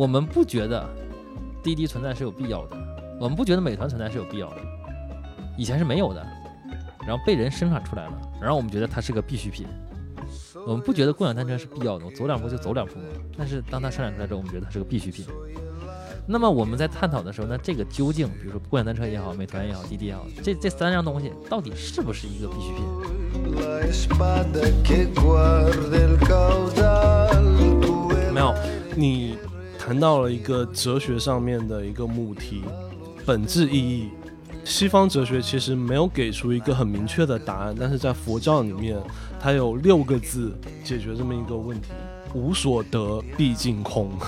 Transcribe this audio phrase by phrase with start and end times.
[0.00, 0.88] 我们不觉得
[1.62, 2.76] 滴滴存在是有必要的，
[3.20, 4.56] 我们不觉得美团存在是有必要的，
[5.58, 6.26] 以前是没有的，
[7.06, 9.66] 然后被人生产出来了，然后我们觉得它是个必需品。
[10.66, 13.04] 我们不觉得共享单车是必要的，我走两步就走两步嘛。
[13.36, 15.26] 但是当它生产出来之后，我们觉得它是个必需品。
[16.26, 22.82] 那么我们在探讨的时候，那这个究竟，比如说共享单车也好，美团也好，滴滴也好，这这三样东西到底是不是一个必需品？
[28.32, 28.54] 没有，
[28.96, 29.36] 你
[29.90, 32.62] 谈到了一个哲学上面的一个母题，
[33.26, 34.10] 本质意义。
[34.64, 38.96] 西方哲学其实没有给出一个很明确的答案，但是在佛教里面，
[39.40, 41.88] 它有六个字解决这么一个问题：
[42.34, 44.12] 无所得，毕竟空。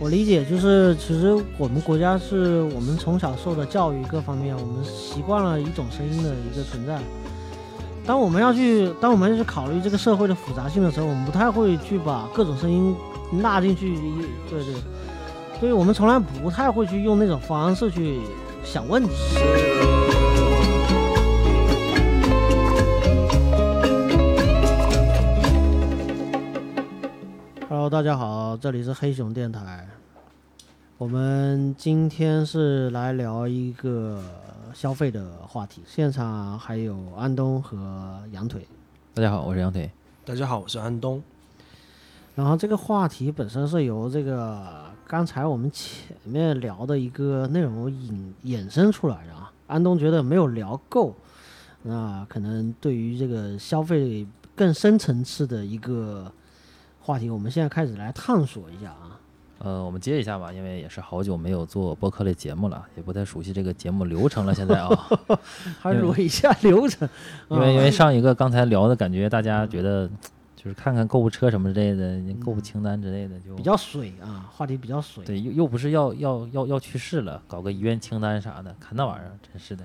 [0.00, 6.98] 我理解就是，其实我们国家是我们从小受的教育各方面，我们习惯了一种声音的一个存在。
[8.06, 12.94] 当我们要去，当我们去考虑这个社会的复杂性的时候，我们不太会去把各种声音
[13.32, 13.96] 纳进去。
[14.48, 14.74] 对对，
[15.58, 18.20] 所以我们从来不太会去用那种方式去
[18.62, 19.10] 想问题。
[27.68, 29.84] Hello，大家好，这里是黑熊电台。
[30.96, 34.22] 我们今天是来聊一个
[34.74, 38.66] 消费的话题，现场还有安东和羊腿。
[39.14, 39.90] 大家好，我是羊腿。
[40.24, 41.22] 大家好，我是安东。
[42.34, 49.52] 然后这个话题本身是由这个刚才我们前面聊的一个内容引衍生出来的啊。
[49.66, 51.14] 安东觉得没有聊够，
[51.82, 56.30] 那可能对于这个消费更深层次的一个
[57.00, 59.18] 话题，我们现在开始来探索一下啊。
[59.58, 64.54] 呃，我们接一下吧，因为也是好久没有做播客类节目了，也不太熟悉这个节目流程了。
[64.54, 64.88] 现在啊，
[65.80, 67.08] 还捋一下流程。
[67.48, 70.06] 因为因为上一个刚才聊的感觉，大家觉得
[70.54, 75.24] 就是看看购物车什么之类的，购物清单之类的，就比较水啊，话题比较水。
[75.24, 79.84] 对，又又不是要要要要去世了，搞个遗愿清单啥的，看那玩意儿真是的。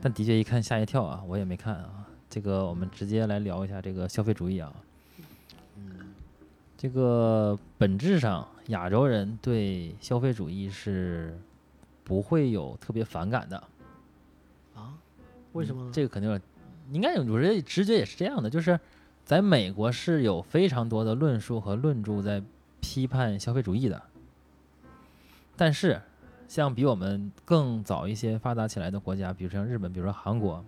[0.00, 1.88] 但的确一看吓一跳啊，我也没看啊。
[2.30, 4.70] 这个我们直接来聊一下这个消费主义啊。
[6.78, 8.48] 这个本质上。
[8.68, 11.40] 亚洲人对消费主义是
[12.04, 13.56] 不会有特别反感的
[14.74, 14.92] 啊？
[15.54, 15.90] 为什么呢？
[15.90, 16.38] 这个肯定
[16.92, 18.78] 应该有，我觉得直觉也是这样的，就是
[19.24, 22.42] 在美国是有非常多的论述和论著在
[22.82, 24.02] 批判消费主义的，
[25.56, 26.02] 但是
[26.46, 30.62] 像比我们更早一些发达起来的国家，比如像日本，比如说韩国。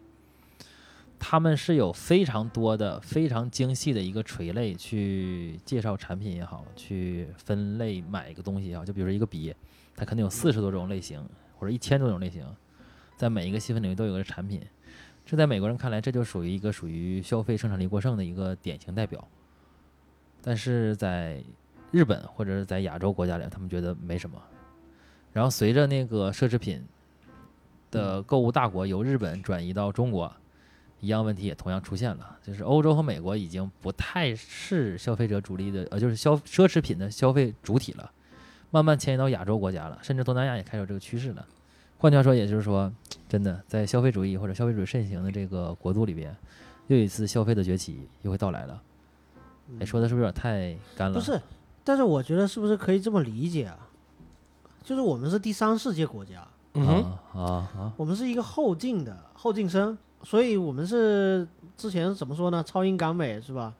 [1.22, 8.84] 他们是有非常多的、非常精细的一个垂类去介绍产品也好，去分类买一个东西也好。
[8.84, 9.54] 就比如说一个笔，
[9.94, 11.22] 它肯定有四十多种类型，
[11.58, 12.44] 或者一千多种类型，
[13.18, 14.62] 在每一个细分领域都有个产品。
[15.26, 19.22] 这在美国人看来，这就属于一个属于消费生产力过剩的一个典型代表。
[20.42, 21.44] 但是在
[21.92, 24.42] 日本或者是在亚洲国家里，他们觉得没什么。
[25.34, 26.82] 然后随着那个奢侈品
[27.90, 30.34] 的购物大国由日本转移到中国。
[31.00, 38.10] 一样问题也同样出现了，就是欧洲和美国已经不太是消费者主力的，呃，就是消奢侈品的消费主体了，
[38.70, 41.46] 慢慢迁移到亚洲国家了，甚至东南亚也开始有这个趋势了。
[41.96, 42.92] 换句话说，也就是说，
[43.28, 46.36] 真的在消费主义或者消费主义盛行的这个国度里边，
[46.88, 48.82] 又一次消费的崛起又会到来了。
[49.80, 51.18] 哎，说的是不是有点太干了？
[51.18, 51.40] 不是，
[51.82, 53.88] 但是我觉得是不是可以这么理解啊？
[54.82, 56.86] 就是我们是第三世界国家，嗯
[57.32, 59.96] 啊啊，我们是一个后进的后进生。
[60.22, 62.62] 所以我们是之前怎么说呢？
[62.62, 63.74] 超英赶美是吧？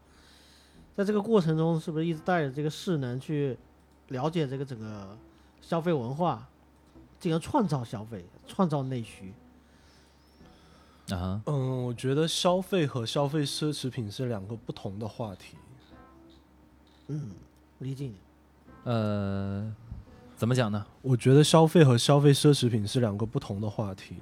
[0.96, 3.56] 在这个过程中，是不是一直带着这个势能去
[4.08, 5.16] 了解这个整个
[5.62, 6.46] 消费文化，
[7.18, 9.32] 进而创造消费、创造内需？
[11.10, 11.40] 啊？
[11.46, 15.56] 嗯，我觉得消费和消费奢侈品是两个不同的话题。
[17.08, 17.30] 嗯，
[17.78, 18.10] 理解。
[18.84, 19.72] 呃，
[20.36, 20.86] 怎么讲呢？
[21.02, 24.16] 我觉得消费和消费奢侈品是两个不同的话题。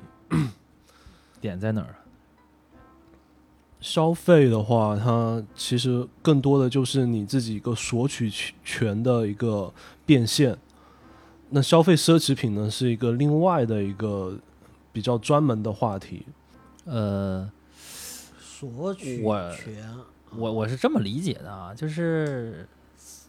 [1.41, 1.95] 点在哪儿？
[3.81, 8.29] 消费的话，它其实更多的就是你自己一个索取
[8.65, 9.73] 权的一个
[10.05, 10.59] 变现。
[11.51, 14.37] 那消费奢侈品呢，是一个另外的一个
[14.93, 16.27] 比较专门的话题。
[16.85, 17.49] 呃，
[18.41, 19.23] 索取
[19.57, 19.95] 权，
[20.37, 22.69] 我我是这么理解的啊，就是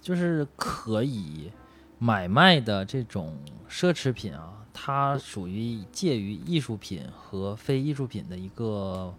[0.01, 1.51] 就是可以
[1.99, 3.37] 买卖的这种
[3.69, 9.13] 奢侈品啊，它属于介于艺术品和非艺术品的一个。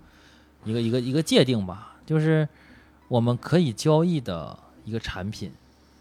[0.65, 2.49] 一个一个一个界定吧，就是
[3.09, 5.53] 我们可以交易的一个产品，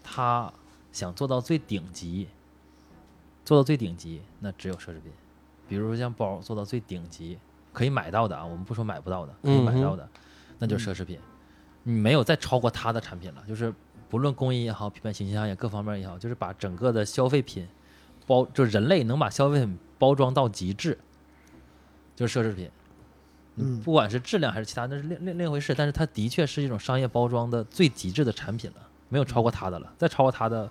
[0.02, 0.52] 它
[0.92, 2.28] 想做到最顶级，
[3.44, 5.12] 做到最顶级，那只有奢侈品。
[5.68, 7.38] 比如说像包做到最顶级，
[7.72, 10.08] 可以买到的啊，我们不说买不到的，可以买到的，
[10.58, 11.18] 那就是奢侈品。
[11.84, 13.72] 你没有再超过它的产品了，就是
[14.08, 17.66] 不论工艺也好，品牌形象也各方面也好，就是把整个的消费品
[18.26, 20.98] 包，就人类能把消费品包装到极致，
[22.14, 22.70] 就是奢侈品。
[23.62, 25.74] 嗯不管是质量还是其他，那是另另另一回事。
[25.74, 28.76] 但是它的确是一种商业包装的最极致的产品了，
[29.08, 29.92] 没有超过它的了。
[29.98, 30.68] 再超过它的，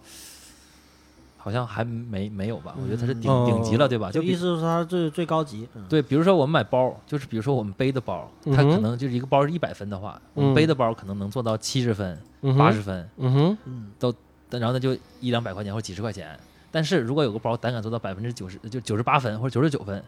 [1.37, 2.75] 好像还没没有吧？
[2.77, 4.11] 我觉得它是顶嗯顶级了，对吧？
[4.11, 5.67] 就意思是它最最高级。
[5.75, 12.17] 嗯，对，比如说我们买包，就是比如说我们背的包，它可能就是一个包是一百分的话，我们嗯背的包可能能做到七十分、
[12.57, 14.13] 八十分，嗯哼，都，
[14.49, 16.37] 然后那就一两百块钱或者几十块钱。
[16.71, 20.03] 但是如果有个包胆敢做到百分之九十，就九十八分或者九十九分，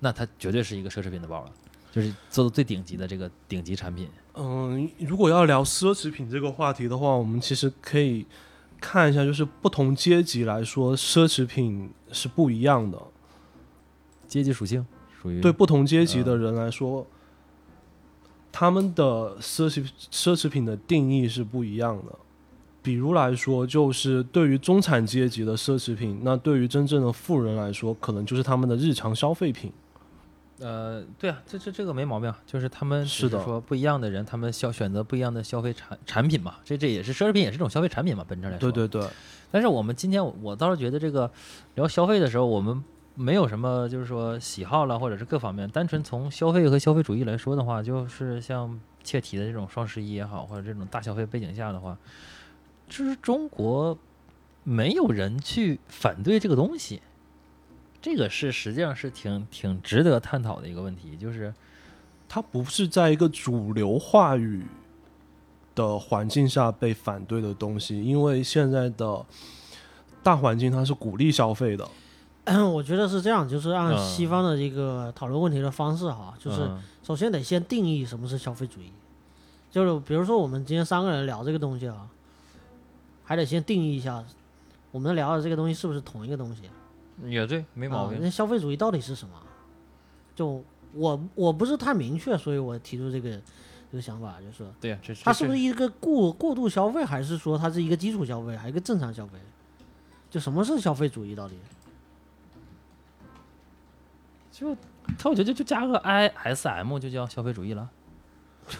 [0.00, 1.50] 那它绝对是一个奢侈品的包了，
[1.94, 4.08] 就是做的最顶级的这个顶级产品。
[4.34, 8.26] 嗯，如果要聊奢侈品这个话题的话，我们其实可以
[8.80, 13.00] 看一下，就是不同阶级来说，奢侈品是不一样的。
[14.26, 14.84] 阶级属性
[15.22, 17.06] 属于对不同阶级的人来说，
[18.50, 22.18] 他们的奢侈奢侈品的定义是不一样的。
[22.82, 29.72] 比如来说，就是对于中产阶级的奢侈品，那对于真正的富人来说，可能就是他们的日常消费品。
[30.60, 33.42] 呃，对啊，这这这个没毛病，就是他们只是的。
[33.42, 38.70] 说不一样的人，他们消选择不一样的消费产产品嘛，这这也是奢侈品，也是一种消费产品嘛，本质来说。
[38.70, 39.10] 对对对，
[39.50, 41.30] 但是我们今天我我倒是觉得这个
[41.74, 42.82] 聊消费的时候，我们
[43.16, 51.98] 没有什么就是说喜好了，或者是各方面，单纯从消费和消费主义来说的话，就是像切题的这种双十一也好，或者这种大消费背景下的话，
[52.88, 53.98] 就是中国
[54.62, 57.02] 没有人去反对这个东西，
[58.04, 61.54] 这个是实际上是挺挺值得探讨的一个问题，就是
[62.28, 64.66] 它不是在一个主流话语
[65.74, 69.24] 的环境下被反对的东西，因为现在的
[70.22, 71.88] 大环境它是鼓励消费的。
[72.70, 78.92] 我觉得是这样，就是按嗯西方的这个讨论问题的方式哈，就是嗯首先得先定义什么是消费主义，
[79.70, 82.06] 就是比如说我们今天三个人聊这个东西啊，
[83.24, 84.22] 还得先定义一下，
[84.90, 86.64] 我们聊的这个东西是不是同一个东西？
[87.24, 88.18] 也对，没毛病。
[88.18, 89.34] 啊那消费主义到底是什么？
[90.34, 93.40] 就我我不是太明确，所以我提出这个
[93.90, 99.38] 这个想法，就是对呀、这它是不是一个过过度消费，还是说它是一个基础消费，还是一个正常消费？
[100.30, 101.54] 就什么是消费主义到底？
[104.50, 104.76] 就
[105.18, 107.90] 他我觉得就加个 ISM 就叫消费主义了。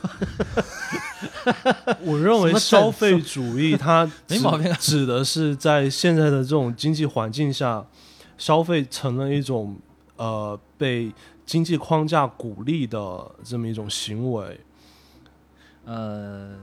[2.00, 7.84] 我认为消费主义它没毛病啊指的是在现在的这种经济环境下，
[8.36, 9.76] 消费成了一种
[10.16, 11.12] 呃被
[11.46, 14.60] 经济框架鼓励的这么一种行为。
[15.84, 16.56] 呃，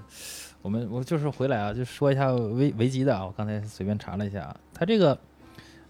[0.61, 5.17] 我们我就是回来啊，就说一下维维基的啊，我刚才随便查了一下啊，它这个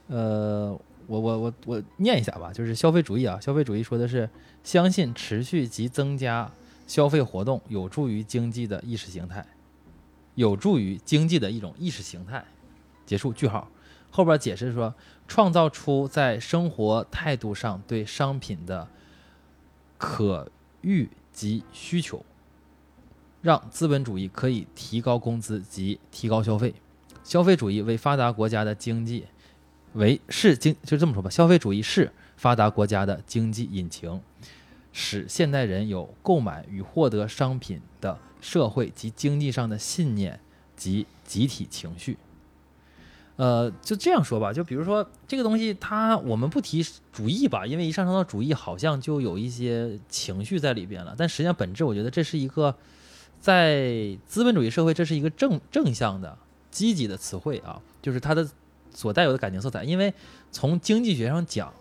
[0.08, 4.30] 呃，我我我我念一下吧，就是消费主义啊，消费主义说的是
[4.64, 6.52] 相信持续及增加
[6.86, 9.46] 消费活动有助于经济的意识形态，
[10.36, 12.44] 有助于经济的一种意识形态。
[13.06, 13.68] 结束句号。
[14.10, 14.94] 后边解释说，
[15.32, 18.86] 创造出在生活态度上对商品的
[19.98, 20.52] 可
[20.82, 22.26] 遇及需求，
[23.42, 26.74] 让资本主义可以提高工资及提高消费。
[27.24, 29.26] 消费主义为发达国家的经济
[29.94, 34.20] 为是经就这么说吧，消费主义是发达国家的经济引擎，
[34.92, 40.42] 使现代人有购买与获得商品的社会及经济上的信念
[40.76, 42.18] 及集体情绪。
[43.42, 51.16] 呃，就这样说吧，就比如说这个东西它，我们不提主义吧，因为一上升到主义，好像就有一些情绪在里边了。
[51.18, 52.76] 但实际上本质，我觉得这是一个
[53.40, 56.38] 在资本主义社会，这是一个正正向的、
[56.70, 58.48] 积极的词汇啊，就是它的
[58.94, 59.84] 所带有的感情色彩。
[59.84, 60.14] 因为
[60.52, 61.74] 从经济学上讲，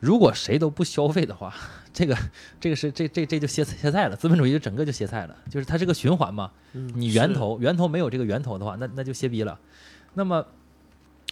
[0.00, 1.54] 如果谁都不消费的话，
[1.92, 2.16] 这个
[2.58, 6.50] 这个是这这这就歇歇菜了，资本主义就整个就歇菜了，就是它是个循环嘛。
[6.72, 9.60] 嗯你源头源头没有这个源头的话，那那就歇逼了。
[10.14, 10.42] 那么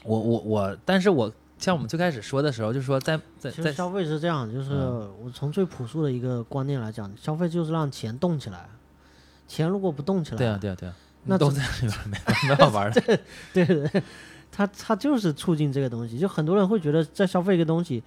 [0.04, 8.68] 我我我，但是我像我们最开始说的时候，就是说在在在其实消费是这样，就是嗯我从最朴素的一个观念来讲，消费就是让钱动起来，
[9.48, 13.00] 钱如果不动起来，对啊对啊对啊，那只都在里边儿没没法玩 的。
[13.00, 14.02] 对对对，
[14.52, 16.18] 它它就是促进这个东西。
[16.18, 18.02] 就很多人会觉得，在消费一个东西，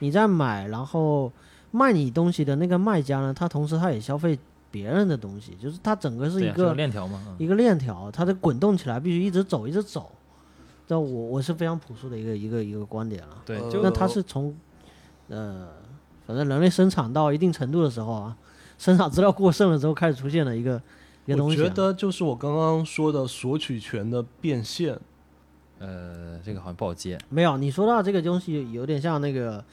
[0.00, 1.32] 你在买，然后
[1.70, 4.38] 卖你东西的那个卖家呢，他同时他也消费
[4.70, 7.22] 别人的东西，就是它整个是一个链条嘛。
[7.26, 10.10] 嗯一个链条，它的滚动起来必须一直走，一直走。
[10.88, 13.42] 这我我是非常朴素的一个一个一个观点了。
[13.46, 14.56] 对，呃就那它是从
[15.28, 15.68] 呃，
[16.26, 18.36] 反正人类生产到一定程度的时候啊，
[18.78, 20.82] 生产资料过剩了之后，开始出现了一个
[21.26, 21.62] 一个东西、啊。
[21.62, 24.98] 我觉得就是我刚刚说的索取权的变现。
[25.80, 27.16] 呃，这个好像不好接。
[27.28, 29.64] 没有，你说到这个东西有点像那个，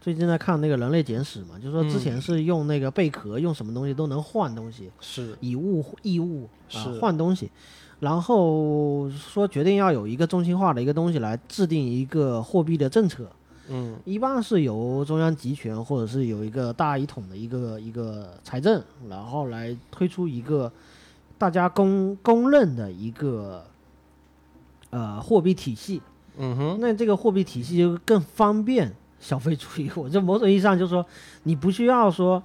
[0.00, 7.50] 最近在看那个《人类简史》嘛，就是说之前嗯是用那个贝壳，用什么东西都能换东西，是以物易物啊是换东西，
[8.00, 13.28] 然后说决定要有一个中心化的一个东西来制定一个货币的政策，
[13.68, 20.72] 嗯一般是由中央集权或者是有一个大一统的一个一个财政，然后来推出一个
[21.36, 23.64] 大家公公认的一个
[24.90, 26.00] 呃货币体系。
[26.40, 29.90] 嗯哼，那这个货币体系就更方便消费主义。
[29.96, 31.04] 我这某种意义上就是说，
[31.42, 32.40] 你不需要说，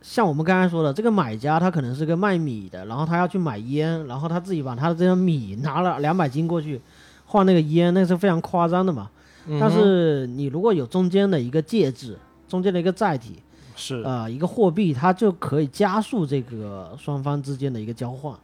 [0.00, 6.80] 像我们刚才说的，这个买家他可能是个卖米的，然后他要去买烟，然后他自己把他的这个米拿了两百斤过去
[7.26, 9.10] 换那个烟，那是非常夸张的嘛。
[9.46, 13.36] 嗯但是你如果有中间的一个介质，中间的一个载体，
[13.74, 18.34] 是呃，一个货币，它就可以加速这个双方之间的一个交换。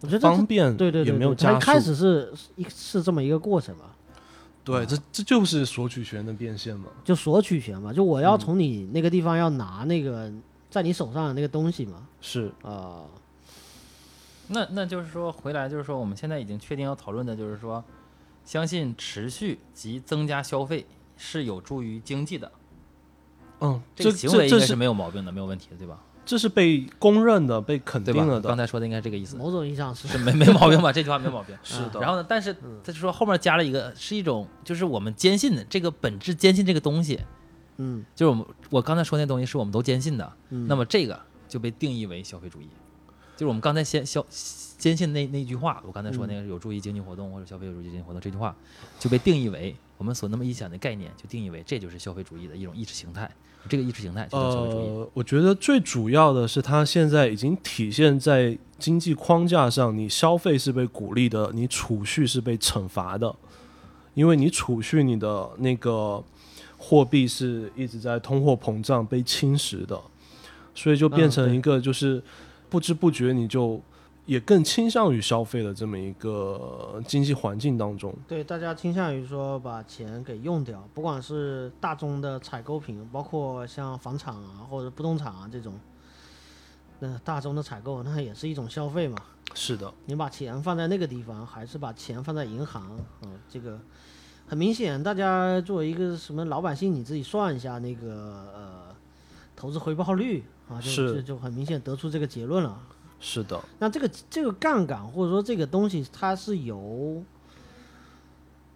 [0.00, 1.66] 我觉得方便，对对对，也没有对它一加速。
[1.66, 3.86] 开始是一是这么一个过程嘛。
[4.62, 6.86] 对，这这就是索取权的变现嘛。
[7.02, 10.30] 就索取权嘛，就我要嗯从你那个地方要拿那个
[10.70, 13.04] 在你手上的那个东西嘛，是，啊、
[14.48, 17.82] 那那就是说回来就是说我们现在已经确定要讨论的就是说，
[18.44, 22.52] 相信持续及增加消费是有助于经济的，
[23.60, 25.98] 嗯，这这个行为应该是这这是没有毛病的，没有问题的，对吧？
[26.26, 28.04] 这是被公认的、被肯？
[28.04, 28.46] 定了的。
[28.50, 30.92] 刚才说的应该是这个意思，某种意义上是是没 没毛病吧？
[30.92, 31.56] 这句话没毛病。
[31.64, 37.18] 是的，然后呢，但是嗯他就说后面加了一个，是一种就是我们坚信的这个本质，坚信这个东西，
[37.78, 38.04] 嗯。
[38.14, 41.18] 就是我们我刚才说那东西是我们都坚信的，嗯，那么这个
[41.48, 42.68] 就被定义为消费主义，
[43.34, 44.24] 就是我们刚才先消
[44.76, 48.54] 坚信那那句话，我刚才说嗯那个有助于经济活动或者消费有助于经济活动这句话，
[48.98, 53.28] 就被定义为我们所那么一想的概念，就定义为这就是消费主义的一种意识形态，
[53.68, 54.86] 这个意识形态就是消费主义。
[54.86, 63.34] 呃，我觉得最主要的是，它现在已经体现在经济框架上，你消费是被鼓励的，你储蓄是被惩罚的，
[64.14, 66.22] 因为你储蓄你的那个
[66.78, 70.00] 货币是一直在通货膨胀被侵蚀的，
[70.74, 72.22] 所以就变成一个就是
[72.70, 73.80] 不知不觉你就
[74.26, 78.14] 也更倾向于消费的这么一个经济环境当中。
[78.28, 85.74] 对大家倾向于说把钱给用掉，不管是大宗的采购品，包括像房产啊或者不动产啊这种，
[87.00, 89.16] 那大宗的采购那也是一种消费嘛。
[89.54, 92.90] 是的，你把钱放在那个地方，还是把钱放在银行
[93.22, 93.80] 啊、这个
[94.48, 98.94] 很明显，大家作为一个什么老百姓，你自己算一下那个呃
[99.54, 102.80] 投资回报率啊，就是就就很明显得出这个结论了。
[103.20, 107.22] 是的，那这个这个杠杆或者说这个东西，它是由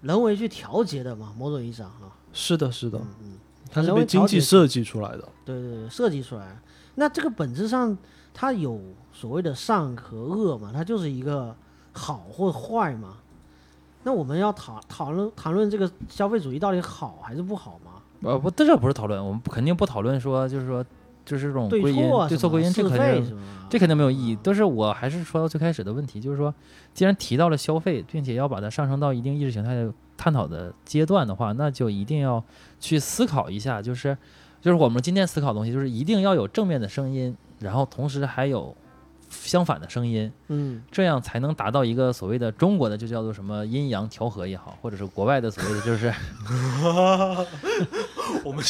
[0.02, 1.34] 人为去调节的嘛？
[1.38, 3.38] 某种意义上啊，是的，是的，嗯嗯，
[3.70, 5.26] 它是被经济设计出来的。
[5.46, 6.60] 对对对，设计出来。
[6.96, 7.96] 那这个本质上
[8.34, 8.78] 它有
[9.10, 10.70] 所谓的善和恶嘛？
[10.70, 11.56] 它就是一个
[11.92, 13.16] 好或坏嘛？
[14.04, 17.92] 那我们要讨讨论谈论这个消费主义到底好还是不好吗？
[18.22, 20.84] 呃，不，这不是讨论，我们不肯定不讨论说，就是说，
[21.24, 23.38] 就是这种对归因对错归因，这是肯定？
[23.68, 24.38] 这肯定没有意义。
[24.42, 26.54] 但是我还是说到最开始的问题，就是说，
[26.94, 32.42] 既然提到了消费，并且要把它上升到一定意识形态的探讨的阶段的话，那就一定要
[32.78, 34.16] 去思考一下，就是
[34.60, 38.76] 就是我们今天思考的东西，就是一定要有正面的声音，然后同时还有
[39.32, 46.12] 相反的声音，嗯，这样才能达到一个所谓的中国的就叫做什么阴阳调和也好，或者是国外的所谓的就是
[48.44, 48.62] 我们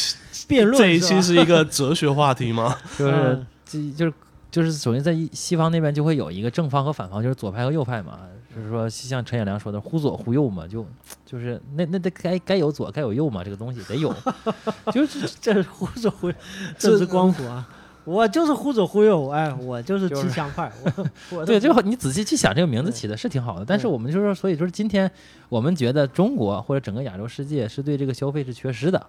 [0.47, 2.75] 辩论这一期是一个哲学话题吗？
[2.97, 4.13] 就是嗯这就是
[4.49, 8.19] 就是首先在西方那边就会有一个正方和反方，就是左派和右派嘛。
[8.55, 10.85] 就是说，像陈彦良说的，忽左忽右嘛，就
[11.25, 14.13] 就是那那得该该有左该有右嘛，这个东西得有。
[14.93, 16.35] 就是这是忽左忽右，
[16.77, 17.67] 这是光谱啊！
[18.05, 23.65] 我就是忽左忽右，哎，我就是就是骑墙派， 我我对，最后你仔细去想，这个名字起的是挺好的。
[23.65, 25.09] 但是我们就是说，所以就是今天
[25.49, 29.05] 我们觉得中国或者整个亚洲世界是对这个消费是缺失的，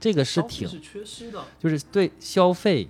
[0.00, 1.40] 这个是挺是缺失的。
[1.60, 2.88] 就是对消费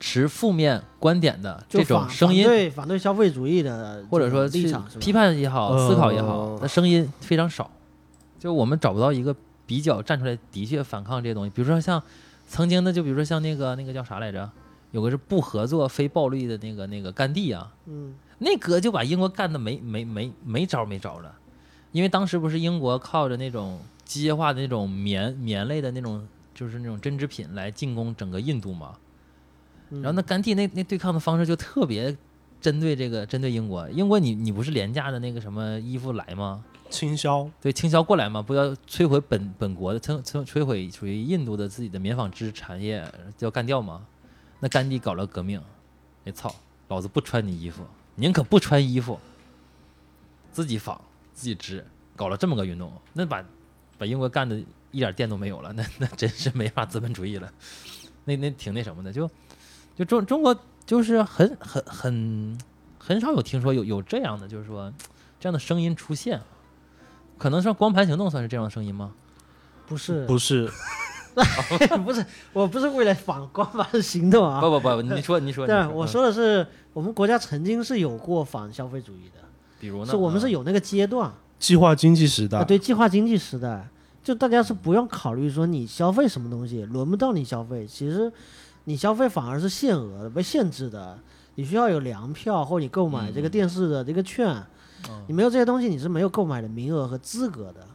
[0.00, 4.98] 持负面观点的这种声音反，对反对消费主义的或者说立场是？
[4.98, 7.70] 批判也好、思考也好呃，那声音非常少。
[8.38, 9.34] 就我们找不到一个
[9.66, 11.50] 比较站出来的确反抗这些东西。
[11.50, 12.00] 比如说像
[12.48, 14.50] 曾经的，就比如说像那个那个叫啥来着，
[14.90, 18.14] 有个是不合作、非暴力的那个那个甘地啊，嗯。
[18.40, 21.34] 那哥就把英国干的没没没没招没招了，
[21.90, 26.24] 因为当时不是英国靠着那种机械化的那种棉棉类的那种
[26.54, 28.94] 就是那种针织品来进攻整个印度嘛。
[29.90, 32.16] 嗯，然后那甘地那那对抗的方式就特别
[32.60, 36.64] 针对这个针对英国，英国你你不是廉价的那个什么衣服来吗？
[36.90, 43.04] 倾销，对，倾销过来嘛，不要摧毁本本国的，摧摧摧毁属于印度的自己的棉纺织产业，
[43.38, 44.06] 要干掉嘛？
[44.60, 45.62] 那甘地搞了革命，
[46.24, 46.54] 哎操，
[46.88, 47.84] 老子不穿你衣服，
[48.16, 49.18] 宁可不穿衣服，
[50.50, 51.00] 自己纺
[51.32, 53.44] 自己织，搞了这么个运动，那把
[53.96, 57.52] 把英国干的一点电都没有了，那那真是没法资本主义了。
[58.24, 59.30] 那那挺那什么的，就
[59.94, 62.58] 就中中国就是很很很
[62.98, 64.92] 很少有听说有有这样的，就是说
[65.38, 66.40] 这样的声音出现。
[67.38, 69.12] 可能是光盘行动算是这样的声音吗？
[69.86, 70.26] 不是。
[70.26, 70.68] 不是，
[72.04, 74.60] 不是，我不是为了反光盘行动啊。
[74.60, 79.40] 不不不，你说你说，对，你我说的是我们国家曾经是有过反消费主义的，
[79.78, 80.10] 比如呢？
[80.10, 81.32] 是我们是有有那个阶段。
[81.58, 82.58] 计划经济时代。
[82.58, 83.88] 啊，，对，计划经济时代，
[84.22, 88.30] 就大家是不用考虑说你消费什么东西，轮不到你消费，其实
[88.84, 91.18] 你消费反而是限额的，被限制的，
[91.54, 93.50] 你需要有粮票或你购买这个嗯。
[93.50, 94.66] 电视的这个券，嗯
[95.26, 97.86] 你没有这些东西，你是没有购买的名额和资格的。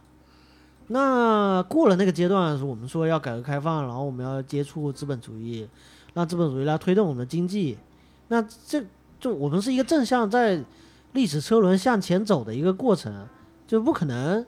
[0.88, 5.66] 那过了那个阶段，我们说要改革开放，然后我们要接触资本主义，
[6.12, 7.78] 让资本主义来推动我们的经济。
[8.28, 8.84] 那这
[9.18, 10.62] 就我们是一个正向在
[11.12, 13.26] 历史车轮向前走的一个过程，
[13.66, 14.44] 就不可能。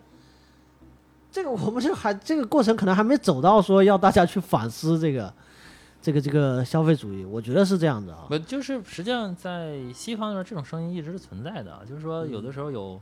[1.33, 5.33] 这个我们就还这个过程可能还没走到说要大家去反思这个
[6.01, 8.27] 这个这个消费主义，我觉得是这样的啊。
[8.29, 13.01] 不就是实际上在西方那边这种声音一直是存在的啊，就是说有的时候有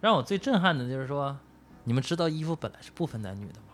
[0.00, 1.36] 让我最震撼的就是说，
[1.84, 3.66] 你们知道衣服本来是不分男女的吗？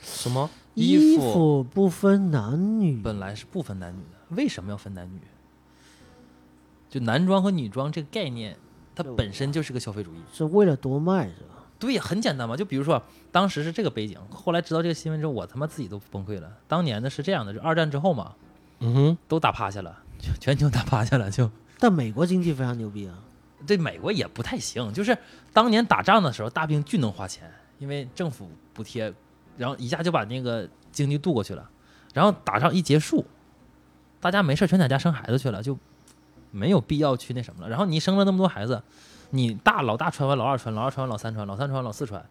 [0.00, 0.48] 什么？
[0.74, 5.20] 衣衣服服不分男女，本来是不分男女的，为什么要分男女？
[6.88, 8.56] 就男装和女装这个概念，
[8.94, 10.18] 它本身就是个消费主义。
[10.32, 11.66] 是为了多卖是吧？
[11.78, 12.56] 对呀，很简单嘛。
[12.56, 16.52] 就比如说，当时是这个背景，后来知道这个新闻之后，我他妈自己都崩溃了。
[16.66, 18.34] 当年呢是这样的，就二战之后嘛，
[18.80, 23.18] 嗯哼，都打趴下了，全全球打趴下了，就 但美国经济非常牛逼啊，
[23.66, 24.92] 对美国也不太行。
[24.92, 25.16] 就是
[25.52, 29.12] 当年打仗的时候，大兵巨能花钱，因为政府补贴，
[29.56, 31.70] 然后一下就把那个经济渡过去了。
[32.12, 33.24] 然后打仗一结束，
[34.20, 35.78] 大家没事全在家生孩子去了，就
[36.50, 37.68] 没有必要去那什么了。
[37.68, 38.82] 然后你生了那么多孩子，
[39.30, 42.28] 你大老大穿完老二穿，老二穿完老三穿，老三穿完老四穿，嗯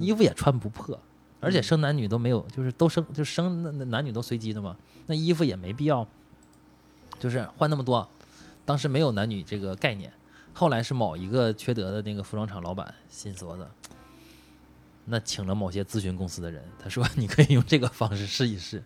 [0.00, 0.98] 衣服也穿不破，
[1.40, 6.06] 而且生男女都没有，就是都生就生男女都随机的嘛，那衣服也没必要，
[7.18, 8.08] 就是换那么多，
[8.64, 10.12] 当时没有男女这个概念，
[10.52, 13.70] 后来是某一个缺德的那个服装厂老板心思的，
[15.04, 18.82] 那请了某些咨询公司的人，他说你可以用这个方式试一试，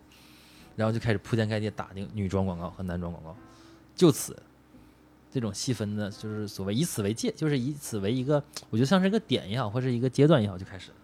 [0.75, 3.35] 然后就开始铺天盖地打那个女装广告和男装广告，
[3.95, 4.37] 就此。
[5.31, 10.95] 这种细分的，就是所谓以此为界，就是以此为一个，我觉得像是一个点也好，或是一个阶段也好，就开始了。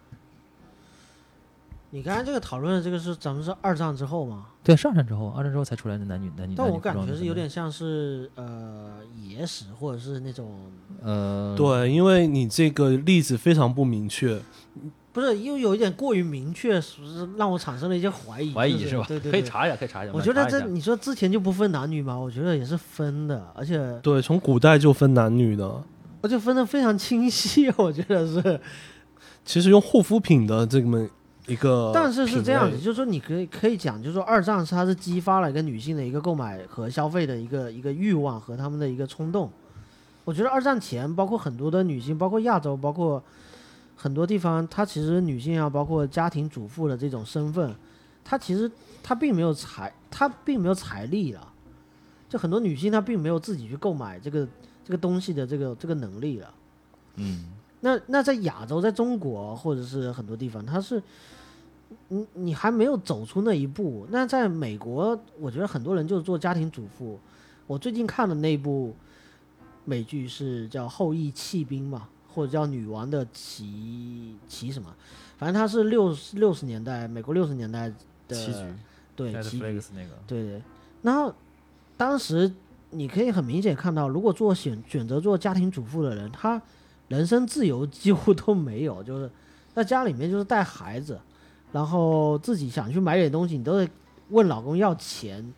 [1.92, 4.48] 你刚才这个讨论的这个是咱们是二战之后吗？
[4.62, 6.54] 对，二战之后，二战之后才出来的男女男女。
[6.54, 10.60] 但我感觉是有点像是呃野史或者是那种
[11.02, 14.42] 呃，对，因为你这个例子非常不明确，
[15.18, 18.54] 不是又有一点过于明确，是不是让我产生了一些怀疑？
[18.54, 19.04] 怀疑是吧？
[19.08, 19.32] 对对对。
[19.32, 20.14] 可以查一下，可以查一下。
[20.14, 22.16] 我觉得这你说之前就不分男女嘛？
[22.16, 25.82] 我觉得也是分的，而且对，从古代就分男女的。
[26.22, 28.62] 而且分的非常清晰，我觉得是。
[29.44, 31.08] 其实用护肤品的这么
[31.48, 39.50] 一个，但是是这样子，，就是说你可以可以讲，就是说二战是它是激发了一个女性的一个购买和消费的一个一个欲望和她们的一个冲动。
[40.26, 43.24] 我觉得二战前，包括很多的女性，包括亚洲，包括
[43.98, 47.76] 很多地方，她其实女性啊，包括家庭主妇的这种身份，
[48.24, 48.72] 她其实
[49.04, 51.54] 她并没有财，她并没有财力了。
[52.30, 54.48] 就很多女性她并没有自己去购买这个
[54.86, 56.54] 这个东西的这个这个能力了。
[57.16, 57.46] 嗯，
[57.80, 61.02] 那那在亚洲，在中国或者是很多地方，它是，
[62.10, 64.06] 你你还没有走出那一步。
[64.12, 67.20] 那在美国，我觉得很多人就是做家庭主妇。
[67.66, 68.96] 我最近看的那部
[69.86, 72.08] 美剧是叫《后裔弃兵》嘛，
[72.38, 74.90] 或者叫《女王的骑骑什么》，
[75.40, 77.92] 反正它是六六十年代美国六十年代
[78.28, 78.60] 的棋局
[79.16, 80.62] 对棋局那个，对对，
[81.02, 81.34] 然后
[81.98, 82.54] 当时
[82.92, 86.62] 你可以很明显看到，如果做选选择做家庭主妇的人，他
[87.08, 89.28] 人身自由几乎都没有，就是
[89.74, 91.20] 在家里面就是带孩子，
[91.72, 93.90] 然后自己想去买点东西，你都得
[94.30, 95.52] 问老公要钱，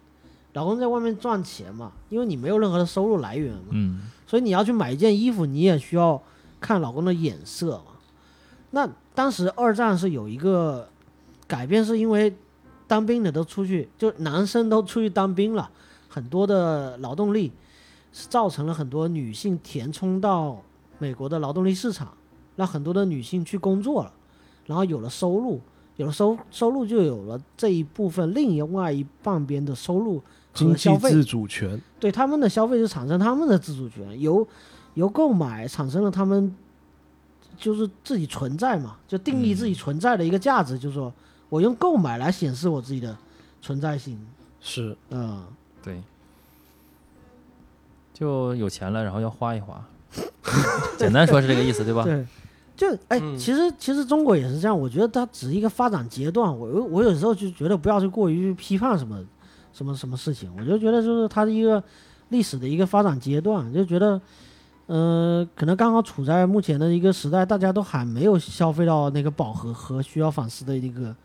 [0.54, 6.24] 老公在外面赚钱嘛，因为你没有任何的收入来源嘛，嗯，所以你要去买一件衣服，你也需要
[6.60, 7.94] 看老公的眼色嘛。
[8.72, 10.88] 那当时二战是有一个
[11.48, 12.36] 改变，是因为
[12.88, 15.70] 当兵的都出去，就男生都出去当兵了，
[16.08, 17.52] 很多的劳动力
[18.12, 20.62] 是造成了很多女性填充到
[20.98, 22.14] 美国的劳动力市场，
[22.56, 24.14] 让很多的女性去工作了，
[24.66, 25.60] 然后有了收入，
[25.96, 30.22] 有了收收入就有了这一部分另外一半边的收入
[30.54, 31.12] 经济和消费。
[31.12, 31.82] 自主权。
[32.00, 34.48] 对他们的消费就产生他们的自主权，由
[35.00, 36.54] 由购买产生了他们
[37.58, 41.12] 就是自己存在嘛，就定义自己存在的一个价值，就是说
[41.50, 43.18] 我用购买来显示我自己的
[43.62, 44.20] 存在性，
[44.62, 45.44] 是，嗯，
[45.82, 46.02] 对，
[48.14, 49.84] 就有钱了，然后要花一花，
[51.00, 52.04] 简单说是这个意思，对吧？
[52.04, 52.26] 对，
[52.76, 56.48] 就哎，嗯其实其实中国也是这样，我觉得它只是一个发展阶段。
[56.58, 59.18] 我我有时候就觉得不要去过于批判什么
[59.74, 61.84] 什么什么事情，我就觉得就是它的一个
[62.30, 64.22] 历史的一个发展阶段，就觉得，
[64.90, 71.16] 呃，可能刚好处在目前的一个时代，大家都还没有消费到那个饱和和需要反思的一个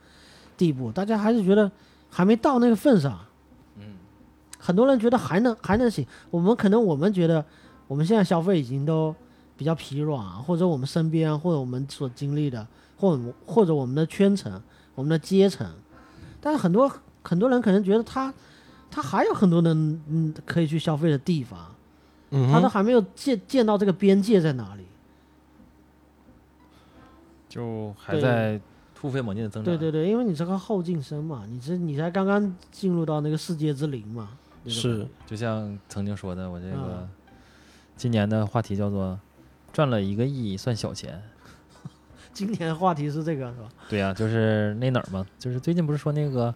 [0.54, 1.72] 地步，大家还是觉得
[2.10, 3.18] 还没到那个份上。
[3.78, 3.94] 嗯，
[4.58, 7.42] 很多人觉得还能还能行，我们可能我们觉得
[7.88, 9.16] 我们现在消费已经都
[9.56, 12.66] 比较疲软，或者我们身边或者我们所经历的，
[12.98, 14.60] 或者或者我们的圈层、
[14.94, 15.66] 我们的阶层，
[16.38, 18.30] 但是很多很多人可能觉得他
[18.90, 21.73] 他还有很多人嗯可以去消费的地方，
[22.34, 24.84] 嗯，他都还没有见见到这个边界在哪里。
[27.48, 28.60] 就还在
[28.96, 29.72] 突飞猛进的增长。
[29.72, 34.30] 对对对，因为你这个后进生嘛，你这你才刚刚进入到那个世界之林嘛，
[34.66, 37.08] 是就像曾经说的，我这个嗯
[37.96, 39.16] 今年的话题叫做
[39.72, 41.22] “赚了一个亿算小钱
[42.34, 43.68] 今年话题是这个是吧？”。
[43.88, 46.52] 对呀、就是那哪儿嘛，就是最近不是说那个，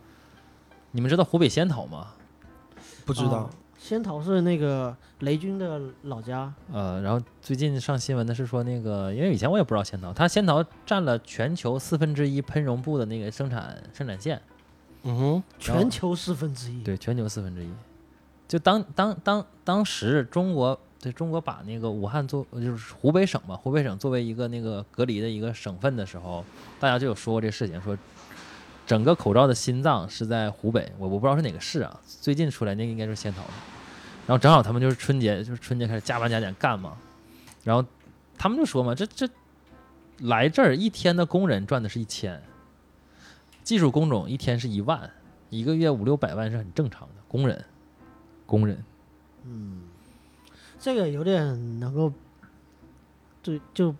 [0.91, 2.09] 你们知道湖北仙桃吗？
[3.07, 14.43] 不知道哦，仙桃是那个雷军的老家，呃，然后最近上新闻的是说那个，因为以前我也不知道仙桃，它仙桃占了全球四分之一喷绒布的那个生产生产线，
[15.05, 16.83] 嗯哼，全球四分之一。
[16.83, 17.71] 对，全球四分之一。
[18.49, 26.45] 就当当当当时中国对中国把那个武汉作就是湖北省嘛，湖北省作为一个那个隔离的一个省份的时候，
[26.81, 27.97] 大家就有说过这事情，说
[28.89, 33.53] 整个口罩的心脏是在湖北，我我不知道是哪个市啊，最近出来那个应该是仙桃的。
[34.27, 36.97] 然后正好他们就是春节，就是春节开始加班加点干嘛，
[37.65, 37.87] 然后
[38.39, 39.29] 他们就说嘛，这这
[40.21, 42.43] 来这儿一天的工人赚的是一千，
[43.63, 45.11] 技术工种一天是一万，
[45.51, 47.15] 一个月五六百万是很正常的。
[47.29, 47.63] 工人，
[48.47, 48.83] 工人，
[49.45, 49.83] 嗯，
[50.79, 52.11] 这个有点能够，
[53.43, 53.95] 对，就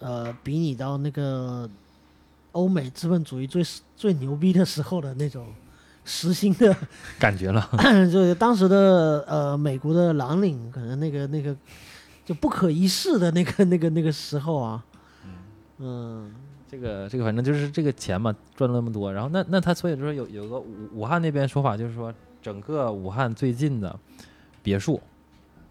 [0.00, 1.70] 呃，比拟到那个
[2.52, 3.62] 欧美资本主义最
[3.96, 5.46] 最牛逼的时候的那种
[6.04, 6.74] 时薪的，
[7.18, 7.68] 感觉了。
[8.10, 11.54] 就是当时的呃美国的蓝领，可能那个那个
[12.24, 14.84] 就不可一世的那个那个那个时候啊，
[15.78, 16.32] 嗯。
[16.72, 22.10] 这个这个反正就是这个钱嘛，赚了那么多，然后那那他所以说有有个武武汉那边说法就是说，
[22.40, 23.94] 整个武汉最近的
[24.62, 24.98] 别墅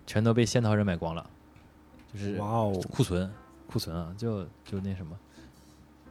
[0.06, 1.26] 全都被仙桃人买光了，
[2.13, 3.28] 就是哇哦，库存
[3.65, 5.17] 库存啊，就就那什么，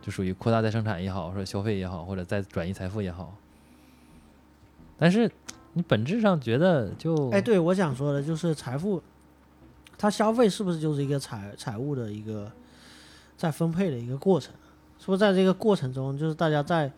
[0.02, 3.34] 就属于扩大再生产也好，或者消费也好，或者再转移财富也好。
[4.98, 5.30] 但是
[5.72, 9.02] 你本质上觉得就哎，对我想说的就是财富，
[9.96, 12.50] 它消费是不是就是一个财财务的一个
[13.36, 14.52] 再分配的一个过程？
[14.98, 16.92] 是不是在这个过程中，就是大家在，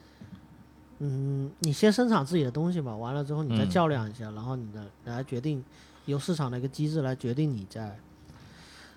[0.98, 5.64] 嗯，你先生产自己的东西嘛，完了之后你再嗯较量一下，然后你的来决定
[6.06, 7.96] 由市场的一个机制来决定你在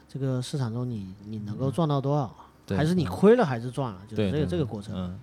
[0.09, 5.19] 这个市场中你你能够赚到多少，对还是你嗯亏了还是赚了，就是这个这个过程，嗯，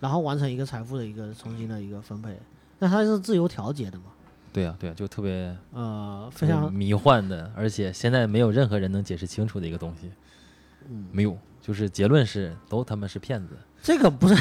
[0.00, 2.38] 然后完成一个财富的一个重新的一个分配。
[2.78, 4.04] 那它是自由调节的嘛？
[4.52, 10.10] 对呀、对呀、就特别呃，非常迷幻的，而且现在没有任何人能解释清楚的一个东西，
[10.88, 14.34] 嗯，没有，就是结论是都他妈是骗子，这个不是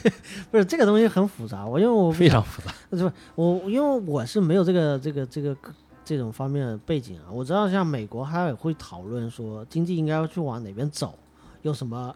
[0.52, 2.74] 不是这个东西很复杂，我因为我非常复杂。
[3.34, 5.56] 我因为我是没有这个这个这个
[6.04, 11.18] 这种方面的背景啊，我知道像美国他也会讨论说经济应该要去往哪边走，
[11.62, 12.14] 有什么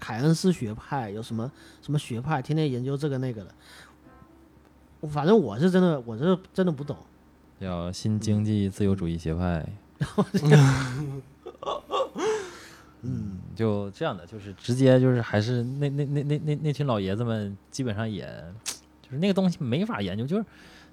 [0.00, 3.54] 凯恩斯学派，有什么什么学派，天天研究这个那个的。
[5.08, 6.96] 反正我是真的，我是真的不懂。
[7.60, 9.64] 叫新经济自由主义学派，
[13.02, 18.24] 嗯，就这样的，就是直接就是还是那那那那那那群老爷子们，基本上也
[19.00, 20.44] 就是那个东西没法研究，就是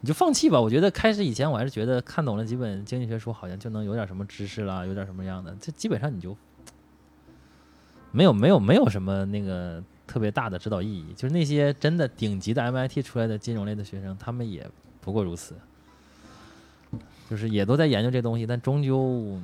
[0.02, 0.60] 你就放弃吧。
[0.60, 6.36] 我觉得开始以前我还是觉得看懂了几本经济学书，好像就能有点什么知识啦，有点什么样的，这基本上你就
[8.12, 11.13] 没有没有没有什么那个特别大的指导意义。
[11.15, 14.69] 就是那些真的顶级的 MIT 出来的金融类的学生，他们也
[15.02, 15.56] 不过如此，
[17.30, 19.39] 就是也都在研究这东西，但终究。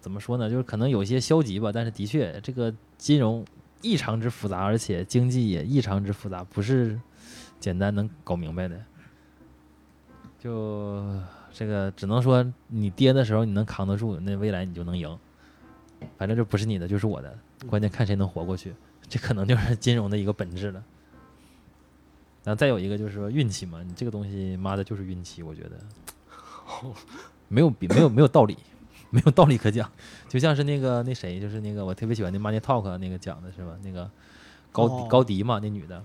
[0.00, 0.50] 怎么说呢？
[0.50, 3.42] 就是可能有些消极吧，但是的确，这个金融
[3.80, 7.00] 异常之复杂，而且经济也异常之复杂，不是
[7.58, 8.78] 简单能搞明白的。
[10.38, 11.02] 就
[11.54, 15.18] 这个，只能说你跌的时候你能扛得住，那未来你就能赢。
[16.18, 18.74] 反正这不是你的，就是我的，关键看谁能活过去。
[19.08, 20.82] 这可能就是 金融的一个本质了。
[22.42, 25.70] 然后再有一个就是说运气嘛，你这个东西，妈的，就是运气，我觉得
[27.48, 28.56] 没有比没有没有道理。
[29.10, 29.88] 没有道理可讲，
[30.28, 33.78] 就像是那个那谁，就是那个我特别喜欢那 Money Talk 那个讲的是吧？
[33.84, 34.10] 那个
[34.72, 36.02] 高、哦高迪嘛，那女的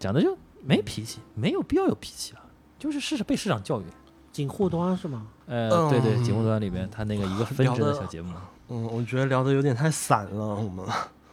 [0.00, 2.42] 讲的就没脾气，没有必要有脾气啊，
[2.76, 3.84] 就是市被市场教育。
[4.32, 5.28] 警护端是吗？
[5.46, 8.40] 呃，对对，嗯节目端里边他那个一个分支的小节目，嗯，
[8.76, 10.86] 我觉得聊的有点太散了，我们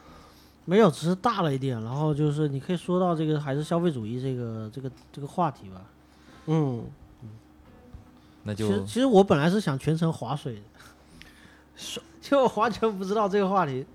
[0.65, 1.81] 没有，只是大了一点。
[1.83, 5.81] 然后就是你可以说到这个还是消费主义这个这个这个话题吧。
[6.47, 6.83] 嗯，
[8.43, 10.61] 那就其实其实我本来是想全程划水的，
[12.21, 13.85] 就我完全不知道这个话题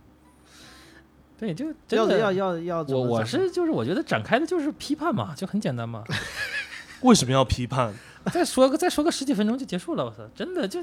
[1.38, 6.04] 对，就要真的要要要怎我我是就是我觉得展开的就是批判嘛，就很简单嘛。
[7.02, 7.92] 为什么要批判？
[8.32, 10.80] 再说个再说个十几分钟就结束了，我操，真的就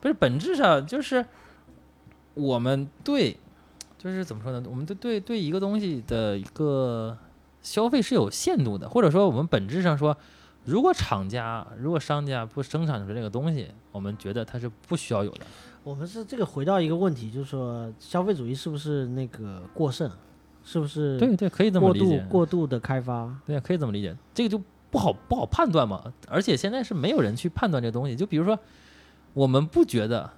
[0.00, 1.26] 不是本质上就是
[2.36, 3.36] 我们对，
[3.98, 4.62] 就是怎么说呢？
[4.68, 7.16] 我们对对对一个东西的一个
[7.62, 10.16] 消费是有限度的，或者说我们本质上说，
[10.64, 15.40] 如果厂家如果商家不生产出这个东西，我们觉得它是不需要有的。
[15.82, 20.10] 我们是这个回到一个问题，就是说消费主义是不是那个过剩，
[20.62, 22.26] 是不是对对，可以这么理解。
[22.28, 23.34] 过度的开发？
[23.46, 26.12] 对，可以这么理解，这个就不好不好判断嘛。
[26.28, 28.14] 而且现在是没有人去判断这个东西。
[28.14, 28.58] 就比如说，
[29.32, 30.28] 我们不觉得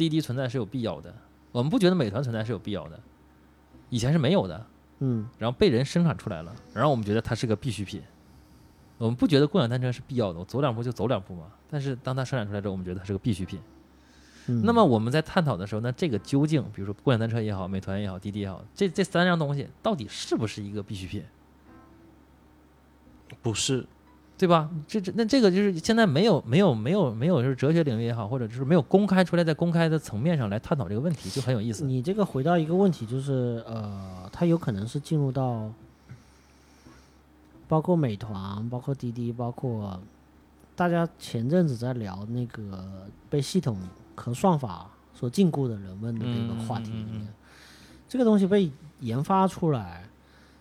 [0.00, 1.14] 滴滴存在是有必要的，
[1.52, 2.98] 我们不觉得美团存在是有必要的，
[3.90, 4.66] 以前是没有的，
[5.00, 8.02] 嗯然后被人生产出来了，然后我们觉得它是个必需品。
[8.96, 11.46] 我们不觉得共享单车是必要的，我走两步就走两步嘛。
[11.70, 13.58] 但是当它生产出来之后，我们觉得它是个必需品。
[14.46, 21.24] 嗯，那么我们在探讨的时候，那这个究竟，比如说共享单车也好，美团也好，滴滴也好，这这三样东西到底是不是一个必需品？
[23.42, 23.86] 不是，
[24.40, 24.70] 对吧？
[24.88, 31.84] 这这那这个就是现在没有没有没有没有就是哲学领域也好，或者就是没有公开出来，在公开的层面上来探讨这个问题，就很有意思。
[31.84, 35.70] 你这个回到一个问题，就是呃，它有可能是进入到
[37.68, 40.00] 包括美团、包括滴滴、包括
[40.74, 43.76] 大家前阵子在聊那个被系统
[44.14, 47.28] 和算法所禁锢的人们的这个话题里面，嗯嗯嗯
[48.08, 50.08] 这个东西被研发出来，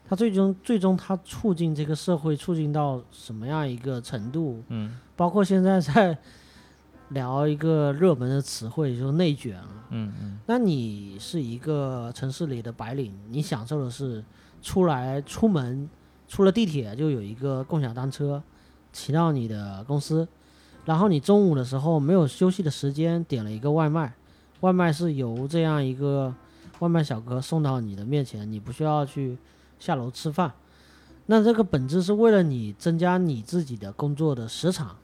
[0.10, 4.64] 它最终最终它促进这个社会促进到什么样一个程度？
[4.70, 6.18] 嗯包括现在在
[7.10, 9.86] 聊一个热门的词汇，就是内卷啊。
[9.92, 14.24] 嗯嗯那你是一个城市里的白领，你享受的是
[14.64, 15.88] 出来出门，
[16.28, 18.42] 出了地铁就有一个共享单车
[18.92, 20.28] 骑到你的公司，
[20.86, 24.12] 然后你中午的时候没有休息的时间，点了一个外卖，
[24.62, 26.34] 外卖是由这样一个
[26.80, 29.38] 外卖小哥送到你的面前，你不需要去
[29.80, 30.52] 下楼吃饭。
[31.28, 34.96] 那这个本质是为了你增加你自己的工作的时长，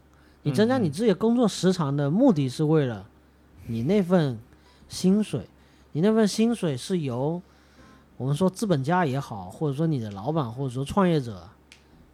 [0.41, 3.05] 你增加你自己的工作时长的目的是为了
[3.67, 4.39] 你那份
[4.89, 5.47] 薪水，
[5.91, 7.41] 你那份薪水是由
[8.17, 11.47] 我们说资本家也好，或者说你的老板，或者说创业者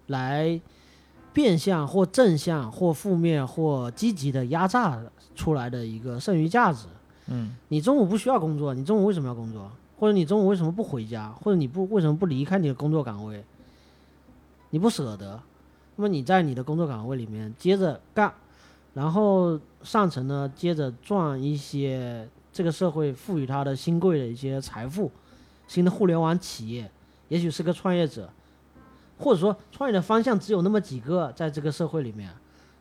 [0.07, 0.59] 来
[1.31, 5.01] 变相或正向或负面或积极的压榨
[5.35, 6.87] 出来的一个剩余价值。
[7.27, 9.71] 嗯你中午不需要工作，你中午为什么要工作？
[10.01, 11.29] 或者你中午为什么不回家？
[11.29, 13.45] 或者你不为什么不离开你的工作岗位？
[14.71, 15.39] 你不舍得，
[15.95, 18.33] 那么你在你的工作岗位里面接着干，
[18.95, 25.11] 然后上层呢接着赚一些这个社会赋予他的新贵的一些财富，
[25.67, 26.89] 新的互联网企业，
[27.27, 28.27] 也许是个创业者，
[29.19, 32.31] 或者说创业的方向只有那么几个在这个社会里面，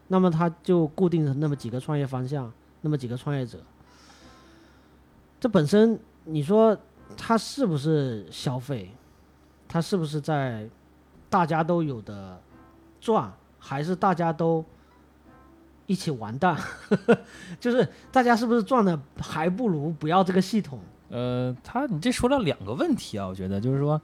[0.08, 3.58] 那么他就固定那么几个创业方向，那么几个创业者。
[5.38, 6.74] 这本身你说
[7.16, 8.90] 它是不是消费？
[9.68, 10.68] 它是不是在
[11.28, 12.40] 大家都有的
[13.00, 14.64] 赚，还是大家都
[15.86, 16.56] 一起完蛋？
[17.60, 20.80] 就是大家是不是赚的还不如不要这个系统？
[21.08, 24.00] 呃，他你这说了两个问题啊，我觉得就是说，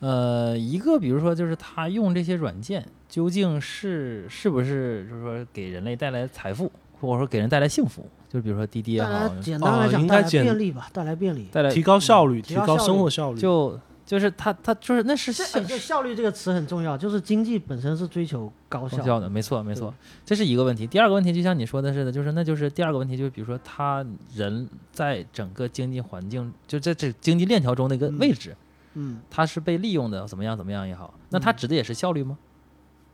[0.00, 8.08] 呃，一个比如说就是他用这些软件究竟是是不是就是说给人类带来财富，或者说给人带来幸福？
[8.36, 11.48] 就比如说滴滴也好，来简单来哦讲，带来应该简便利吧，带来便利。
[11.50, 13.40] 带来提高效率，提高生活效率。
[13.40, 18.98] 就就是他他就是那是效率这个词很重要，就是经济本身是追求高效。
[18.98, 19.92] 高效的，没错没错，
[20.26, 20.86] 这是一个问题。
[20.86, 28.54] 第二个问题就像你说的似的，就是那就是第二个问题就是比如说他人在整个经济环境就在这经济链条中的一个嗯位置，
[28.92, 32.36] 嗯，他是被利用的，怎么样怎么样也好，那他嗯指的也是效率吗？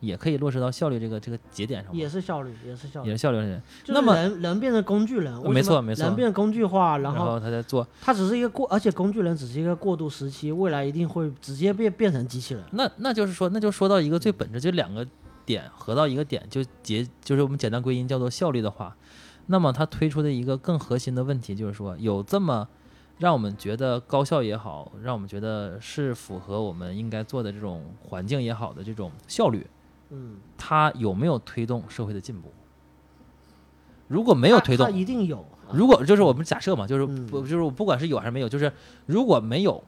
[0.02, 1.94] 也可以落实到效率这个这个节点上？
[1.94, 3.08] 也是效率，也是效率。
[3.08, 12.64] 也是效率那么人人变成工具人，没错没错人变工具化，然然后后他在做，他只是一个过，而且工具人只是一个过渡时期，未来一定会直接变变成机器人。
[12.72, 15.06] 那那就是说，那就说到一个最本质，就两个
[15.46, 18.96] 点合到一个点，就结就是我们简单归因叫做效率的话，
[19.46, 22.68] 那么它推出的一个更核心的问题就是说，有这么
[23.18, 29.64] 让我们觉得高效也好，让我们觉得是符合我们应该做的这种环境也好的这种效率，
[30.12, 32.52] 嗯，它有没有推动社会的进步？
[34.06, 35.38] 如果没有推动，一定有。
[35.38, 38.70] 啊如果就是我们假设嘛，就是嗯不就是不管是有还是没有，就是
[39.06, 39.82] 如果没有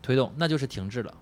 [0.00, 1.12] 推动，那就是停滞了，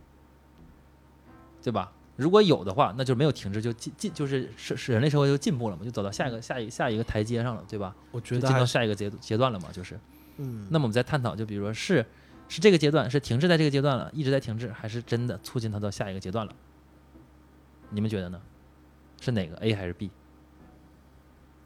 [1.60, 1.90] 对吧？
[2.14, 7.92] 如果有的话，那就没有停滞，就进进就是是是人类社会就进步了嘛，就走到下一个下一下一个台阶上了，对吧？
[8.12, 9.98] 我就进到觉得进到下一个阶阶段了嘛，就是。
[10.36, 12.06] 嗯，那么我们再探讨，就比如说是
[12.48, 16.54] 是这个阶段是停滞在这个阶段了，一直在停滞，还是真的促进它到下一个阶段了？
[17.94, 18.40] 你们觉得呢？
[19.20, 20.10] 是哪个 A 还是 B？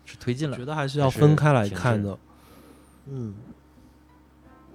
[0.04, 0.64] 是推进了觉？
[0.64, 2.16] 得还是要分开来看的。
[3.10, 3.34] 嗯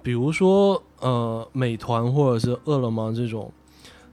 [0.02, 3.50] 比如说，呃，美团或者是饿了么这种，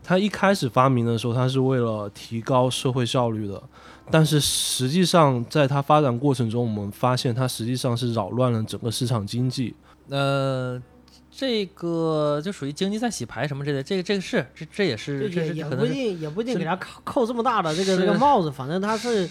[0.01, 3.61] 它一开始发明的时候，它是为了提高社会效率的，
[4.09, 9.75] 但是实际上在它发展过程中，我们发现它实际上是扰乱了整个市场经济。
[10.07, 10.81] 呃，
[11.31, 19.27] 这个就属于经济在洗牌什么之类的，这个这个是这这也是这也也不一定，也不一定给他扣扣这么大的这个这个帽子，反正他是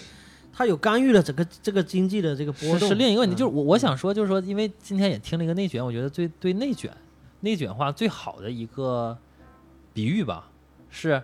[0.51, 2.89] 他有干预了整个这个经济的这个波是动。
[2.89, 6.91] 是另一个问题，嗯就是我我想说，就是说，因为今天也听了一个内卷，我觉得最对内卷
[7.41, 9.17] 内卷化最好的一个
[9.93, 10.49] 比喻吧，
[10.89, 11.21] 是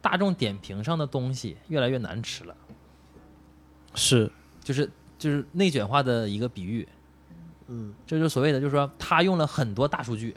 [0.00, 2.56] 大众点评上的东西越来越难吃了，
[3.94, 4.30] 是，
[4.62, 6.88] 就是就是内卷化的一个比喻，
[7.66, 10.36] 嗯这就是所谓的，就是说他用了很多大数据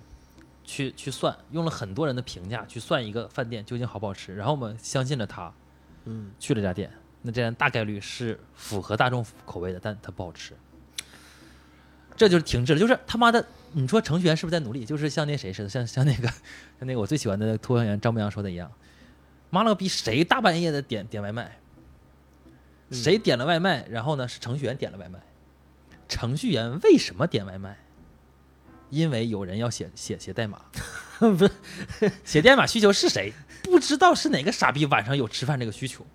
[0.63, 5.53] 去去算，用了很多人的评价去算一个饭店究竟好不好吃，然后我们相信了他，
[6.05, 10.53] 嗯去了家店，那这样大概率是符合大众口味的，但它不好吃，
[12.15, 12.79] 这就是停滞了。
[12.79, 14.85] 就是他妈的，你说程序员是不是在努力？
[14.85, 16.27] 就是像那谁似的，像像那个
[16.79, 18.71] 像那个我最喜欢的脱口秀演员张博洋说的一样，
[19.49, 21.59] 妈了个逼，谁大半夜的点点外卖？
[22.89, 23.85] 谁点了外卖？
[23.89, 25.19] 然后呢是程序员点了外卖，
[26.08, 27.78] 程序员为什么点外卖？
[28.89, 30.62] 因为有人要写写写代码，
[31.20, 31.46] 不
[32.00, 33.34] 是写代码需求是谁？
[33.63, 36.06] 不知道是哪个傻逼晚上有吃饭这个需求，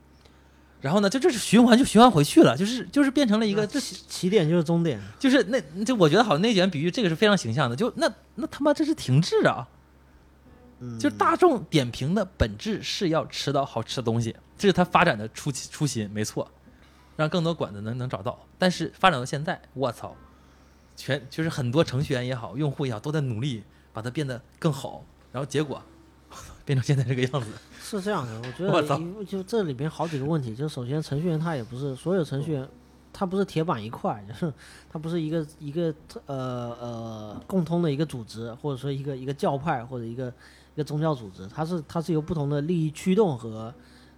[0.80, 4.98] 然后呢，就这是循环就循环回去了，就是就是变成了一个这起起点就是终点。
[5.18, 9.68] 就是那就我觉得好内卷比喻这个是非常形象的，就那那他妈这是停滞啊！
[10.80, 16.50] 嗯，就大众点评的本质是要吃到好吃的东西，这是它发展的初期初心，没错，
[17.16, 18.38] 让更多馆子能能找到。
[18.58, 20.14] 但是发展到现在，我操，
[20.96, 25.82] 全就是很多程序员也好，用户也好，都在努力把它变得更好，然后结果
[26.64, 27.50] 变成现在这个样子。
[27.80, 32.66] 是这样的，我觉 得就这里边好几个问题，就首先程序员他也不是所有程序员，
[33.12, 34.52] 他不是铁板一块，就 是
[34.90, 35.94] 他不是一个一个
[36.24, 40.32] 呃呃共通的一个组织，或者说一个一个教派或者一个
[40.74, 43.74] 一个宗教组织，它是它是由不同的利益驱动和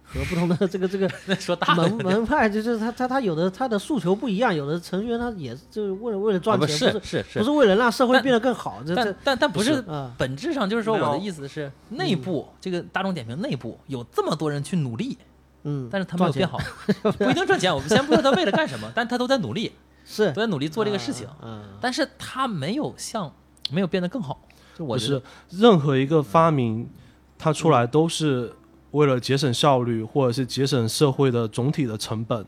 [0.07, 15.17] 和不同的这个这个 说大门门派，就是他他他有的他的诉求不一样，有的成员他也是就是为了为了啊赚钱，不是不是是是不是为了让社会变得更好，这但这但但不是啊本质上就是说，我的意思是，内部这个大众点评内部有这么多人去努力，
[15.63, 16.57] 嗯，但是他没有变好，
[17.17, 17.73] 不一定赚钱。
[17.73, 19.71] 我们先不说他为了干什么，但他都在努力，
[20.05, 23.33] 是都在努力做这个事情，嗯，但是他没有像
[23.71, 24.39] 没有变得更好。
[24.77, 26.89] 就我是，任何一个发明，
[27.37, 28.53] 它出来都是
[28.95, 32.45] 为了节省效率，或者是节省社会的总体的成本。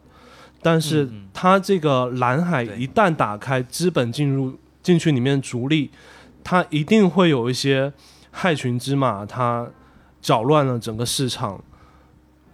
[0.62, 5.91] 但是它这个蓝海一旦打开，资本进入进去里面逐利，
[6.43, 7.93] 它一定会有一些
[8.31, 9.67] 害群之马，它
[10.19, 11.63] 搅乱了整个市场。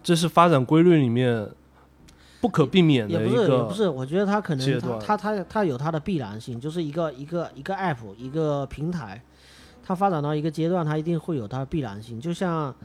[0.04, 1.50] 这是发展规律里面
[2.42, 9.24] 不可避免的也不是也不是，我觉得它可能它它它它有它的必然性，就是一个一个一个 app 一个平台，
[9.82, 12.20] 它发展到一个阶段，它一定会有它的必然性。
[12.20, 12.76] 就像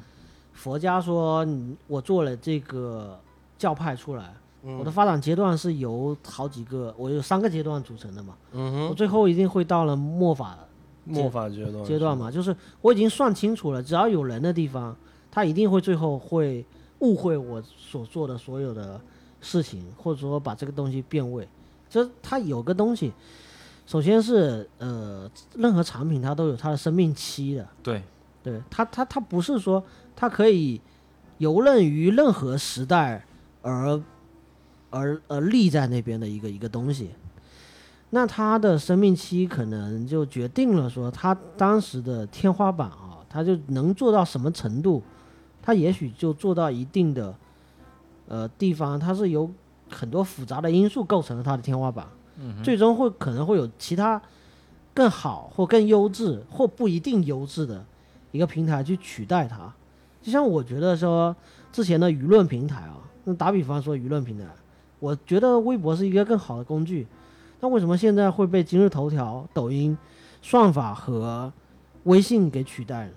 [0.58, 1.46] 佛家说，
[1.86, 3.16] 我做了这个
[3.56, 8.94] 教派出来，我的发展阶段是由好几个，我有三个阶段组成的嘛，我嗯哼。
[8.96, 10.58] 最后一定会到了末法
[11.04, 14.96] 末法阶段阶段嘛，就是我已经算清楚了，只要有人的地方，
[15.30, 16.66] 他一定会最后会
[16.98, 19.00] 误会我所做的所有的
[19.40, 21.48] 事情，或者说把这个东西变味。
[21.88, 23.12] 这它有个东西，
[23.86, 28.02] 首先是呃，任何产品它都有它的生命期的，对，
[28.42, 29.82] 对他，他他不是说
[30.14, 30.80] 他可以
[31.38, 33.24] 游刃于任何时代
[33.62, 34.00] 而
[34.90, 37.10] 而而立在那边的一个一个东西。
[38.10, 45.02] 那他的生命期可能就决定了说他当时的天花板啊，他就能做到什么程度，
[45.60, 47.34] 他也许就做到一定的
[48.26, 49.50] 呃地方，它是由
[49.90, 52.06] 很多复杂的因素构成了它的天花板，
[52.38, 54.20] 嗯最终会可能会有其他
[54.94, 57.84] 更好或更优质或不一定优质的
[58.30, 59.72] 一个平台去取代它。
[60.20, 61.34] 就像我觉得说
[61.72, 64.44] 之前的舆论平台啊，那打比方说舆论平台，
[64.98, 67.06] 我觉得微博是一个更好的工具。
[67.60, 69.96] 那为什么现在会被今日头条、抖音、
[70.42, 71.52] 算法和
[72.04, 73.12] 微信给取代呢？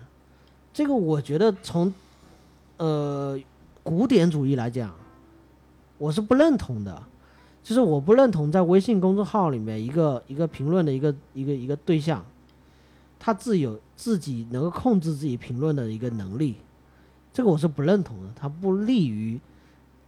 [0.73, 1.93] 这个我觉得从
[2.77, 3.39] 呃
[3.83, 4.93] 古典主义来讲，
[5.97, 7.03] 我是不认同的。
[7.63, 12.25] 就是我不认同在微信公众号里面一个一个评论的一个一个一个对象，
[13.19, 16.55] 他自有自己能够控制自己评论的一个能力，
[17.31, 18.29] 这个我是不认同的。
[18.35, 19.39] 它不利于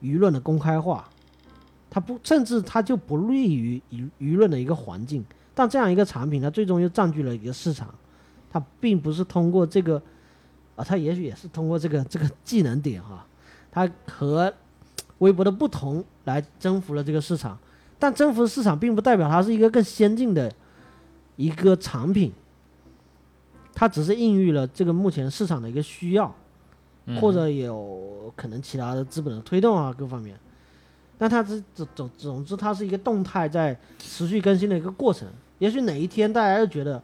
[0.02, 1.08] 舆论的公开化，
[1.92, 5.24] 它不甚至它就不利于舆舆论的一个环境。
[5.54, 7.94] 但这样一个产品，它最终又占据了一个市场，
[8.50, 10.02] 它并不是通过这个
[10.76, 13.24] 啊，它也许也是通过这个这个技能点哈，
[13.72, 14.52] 它和
[15.20, 17.56] 微博的不同来征服了这个市场，
[18.00, 20.52] 但征服市场并不代表它是一个更先进的
[21.36, 22.34] 一个产品，
[23.74, 26.34] 它只是孕育了这个目前市场的一个需要。
[27.06, 30.40] 嗯或者有可能其他的资本的推动啊，各方面。
[31.18, 35.28] 但它是总总总之，它是一个动态在持续更新的一个过程。
[35.60, 37.04] 也许哪一天大家就觉得，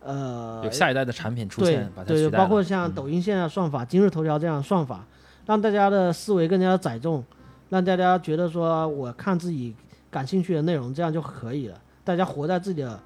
[0.00, 5.04] 呃，有下一代的产品出对现，对对，包括像嗯抖音现在的算法、今日头条这样的算法，
[5.44, 7.22] 让大家的思维更加的载重，
[7.68, 9.76] 让大家觉得说我看自己
[10.10, 11.78] 感兴趣的内容，这样就可以了。
[12.02, 12.98] 大家活在自己的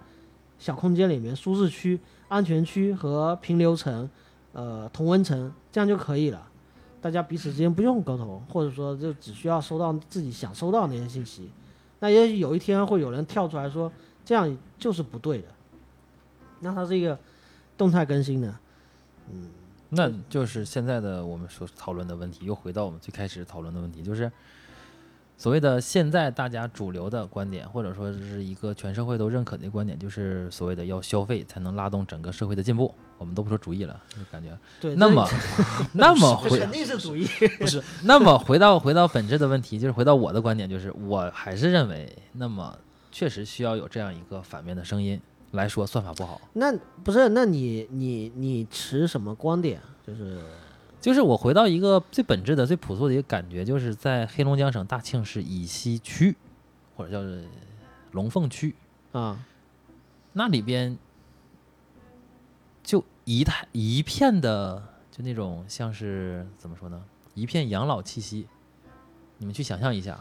[0.61, 1.99] 小空间里面，舒适区、
[2.29, 4.09] 安全区和平流层、
[4.53, 6.49] 呃同温层，这样就可以了。
[7.01, 11.51] 大家彼此之间不用沟通，或者说就只需要收到自己想收到那些信息。
[12.01, 13.93] 那也许有一天会有人跳出来说，
[14.25, 15.49] 这样就是不对的。
[16.61, 17.19] 那它是一个
[17.77, 18.55] 动态更新的，
[19.31, 19.51] 嗯
[19.91, 24.31] 那就是现在的我们所讨论的问题，又回到我们最开始讨论的问题，就是
[25.37, 32.95] 所谓的现在大家主流的观点，或者说是一个全社会都认可的观点，就是所谓的要消费才能拉动整个社会的进步。
[33.19, 34.95] 我们都不说主义了，就感觉对。
[34.97, 35.27] 那么
[35.95, 37.27] 那么回肯定是主义。
[37.59, 42.77] 不是那么回到回到本质的问题，就是回到我的观点，就是我还是认为，那么
[43.13, 45.21] 确实需要有这样一个反面的声音
[45.53, 46.41] 来说算法不好。
[46.55, 47.29] 那不是？
[47.31, 49.81] 那你你你持什么观点？
[50.07, 50.39] 就是
[51.05, 56.35] 就是我回到一个最本质的、最朴素的一个感觉，就是在黑龙江省大庆市以西区，
[56.97, 57.47] 或者叫是
[58.13, 58.75] 龙凤区
[59.13, 59.39] 啊，
[60.33, 60.97] 那里边，
[62.83, 68.47] 就一太一片的，就那种像是怎么说呢，一片养老气息。
[69.37, 70.19] 你们去想象一下，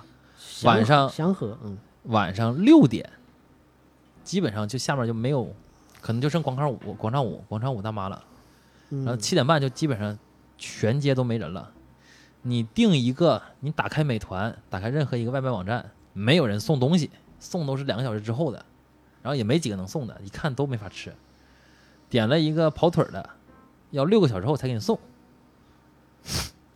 [0.65, 1.77] 晚上祥和，嗯，
[2.07, 3.09] 晚上六点，
[4.21, 5.55] 基本上就下面就没有，
[6.01, 8.21] 可能就剩广场舞、广场舞、广场舞大妈了。
[8.89, 10.19] 然后嗯七点半就基本上
[10.64, 11.72] 全街都没人了。
[12.43, 18.66] 你订一个，你打开美团，打开任何一个外卖网站，没有人送东西，送都是两个小时之后的，
[19.22, 21.14] 然后也没几个能送的，一看都没法吃。
[22.09, 23.30] 点了一个跑腿的，
[23.91, 24.97] 要六个小时后才给你送，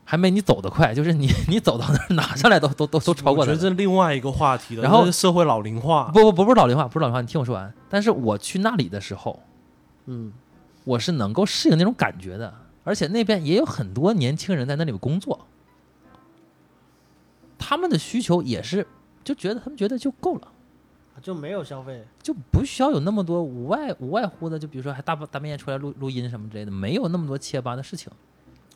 [0.04, 3.70] 还没你走得快，就是你你走到那儿拿上来都都都都超过了我觉得。
[3.70, 4.84] 这另外一个话题了。
[4.84, 7.74] 然后是社会老龄化，不不不不是老龄化，不是老龄化，你听我说完。
[7.90, 9.42] 但是我去那里的时候，
[10.06, 10.34] 嗯
[10.86, 12.54] 我是能够适应那种感觉的，
[12.88, 15.46] 而且那边也有很多年轻人在那里工作，
[17.60, 18.88] 他们的需求也是
[19.26, 20.48] 就觉得他们觉得就够了，
[21.22, 22.08] 就没有消费。
[22.24, 28.10] 就不需要有那么多无外无外乎的，就比如说还大半大半夜出来录录音什么之类的，没有那么多切巴的事情。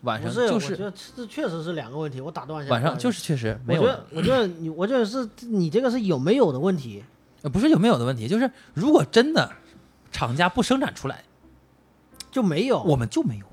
[0.01, 2.19] 晚不上就我觉得这确实是两个问题。
[2.19, 7.01] 我打断一下，晚上就是确实没有，我觉得，我觉得你，我觉得是你这个是有没有的问题。
[7.43, 9.49] 呃不是有没有的问题，就是如果真的
[10.11, 11.23] 厂家不生产出来，
[12.29, 13.45] 就没有，我们就没有。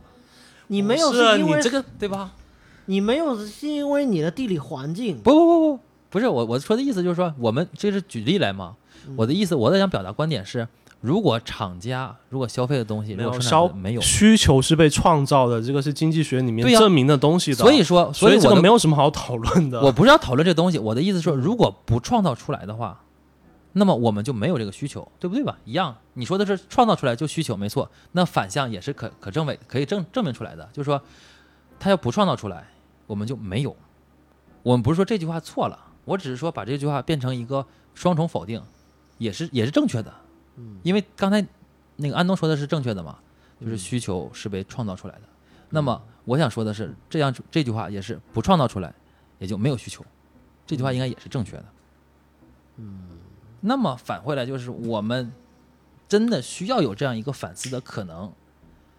[0.68, 2.30] 你没有是啊因为你这个对吧？
[2.86, 8.76] 你没有是因为你的地理环境，不不不不，不是我我说的意思就是说，我们这是举例来嘛。
[9.06, 10.66] 嗯我的意思，我在想表达观点是，
[11.00, 17.56] 如果厂家如果消费的东西没如果生有消产的没有，需求是被创造的，这个是经济学里面对呀证明的东西的。
[17.56, 19.80] 所以说，所这个以我的没有什么好讨论的。
[19.80, 23.00] 我不是要讨论这东西，我的意思是说，如果不创造出来的话，
[23.72, 25.58] 那么我们就没有这个需求，对不对吧？
[25.64, 27.90] 一样，你说的是创造出来就需求，没错。
[28.12, 31.00] 那反向也是可可证伪可以证证明出来的，就是说，
[31.78, 32.66] 他要不创造出来，
[33.06, 33.76] 我们就没有。
[34.62, 37.64] 我们不是说这句话错了，我只是说把这句话变成一个
[37.94, 38.62] 双重否定，
[39.18, 40.12] 也是也是正确的。
[40.56, 41.46] 嗯因为刚才
[41.96, 43.18] 那个安东说的是正确的嘛，
[43.60, 45.22] 就是嗯需求是被创造出来的。
[45.70, 48.92] 那么我想说的是，这样这句话也是不创造出来，
[49.38, 50.04] 也就没有需求。
[50.66, 51.64] 这句话应该也是正确的。
[52.76, 53.07] 嗯，
[53.60, 55.32] 那么返回来就是，我们
[56.08, 58.32] 真的需要有这样一个反思的可能，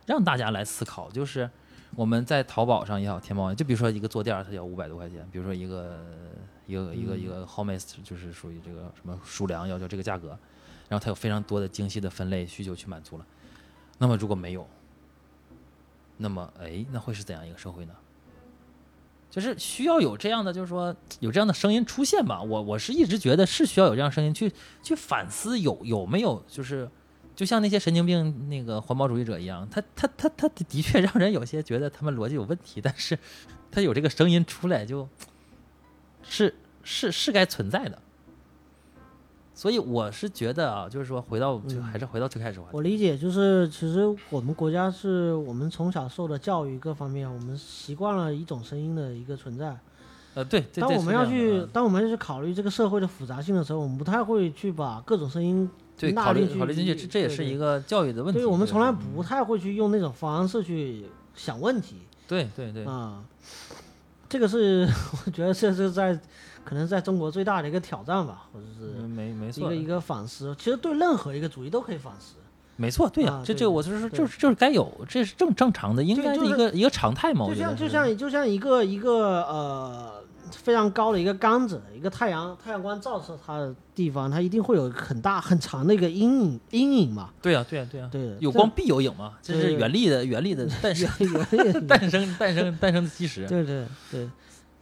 [0.05, 1.49] 让大家来思考，就是
[1.95, 5.99] 我们在淘宝上也好，天猫就比如说一个坐垫儿，它要五百多块钱，比如说一个
[6.67, 10.37] 一个一个一个 Hermes 就是属于这个什么鼠粮要求这个价格，
[10.87, 13.25] 然后它有非常多的精细的分类需求去满足了。
[13.97, 14.67] 那么如果没有，
[16.17, 17.93] 那么哎，那会是怎样一个社会呢？
[19.29, 22.41] 就是需要有这样的，就是说有这样的声音出现吧。
[22.41, 24.51] 我我是一直觉得是需要有这样声音去
[24.81, 26.89] 去反思有有没有就是
[27.35, 33.17] 就像那些神经病那个环保主义者一样，他他他他的的确让人有些觉得他们逻辑有问题，但是
[33.71, 35.07] 他有这个声音出来就
[36.23, 38.01] 是是是该存在的。
[39.59, 49.77] 所以我是觉得啊，就是说回到就还是回到最开始我理解，就是其实我们国家是我们从小受的教育各方面，我们习惯了一种声音的一个存在。
[50.33, 57.81] 呃对，对当我们要去，当我们要去考虑这个社会的复杂性的时候，我们不太会去把各种声音对，考虑纳进去考虑进去，这这也是一个。
[57.81, 58.39] 教育的问题。
[58.39, 61.03] 对，我们从来不太会去用那种方式去
[61.35, 61.97] 想问题
[62.29, 63.21] 对对对，啊。
[64.29, 64.87] 这个是
[65.25, 66.17] 我觉得这是在
[66.69, 70.55] 可能在中国最大的一个挑战吧，或者是嗯没没错一个，一个反思。
[70.59, 72.35] 其实对任何一个主义都可以反思。
[72.75, 77.47] 没错，对呀、这这我就是说，就是就是该有，这是正正常的，应该的一就就是个一个常态嘛。
[77.47, 87.31] 就像就像就像一个一个呃非常高的一个杆子，一个太阳太阳光照射它的地方，它一定会有很大很长的一个阴影阴影嘛。
[87.41, 91.09] 对呀、对呀、对呀、对，有光必有影嘛，这是原力的原力的诞生
[91.49, 93.47] 这诞生诞生诞生的基石。
[93.47, 94.29] 对对对，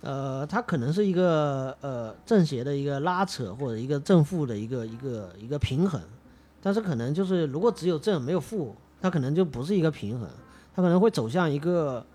[0.07, 6.01] 呃，它可能是一个呃正邪的一个拉扯，或者一个正负的一个一个一个平衡，
[6.61, 10.29] 但是可能就是如果只有正没有负，它可能就不是一个平衡，
[10.73, 12.05] 它可能会走向一个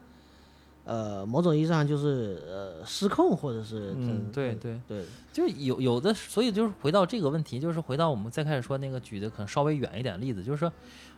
[0.85, 5.05] 呃某种意义上就是呃失控，或者是嗯，对对，对。
[5.31, 10.73] 就有有的，所以就是回到这个问题，就是回到我们再开始说那个举的可能稍微远一点的例子，就是说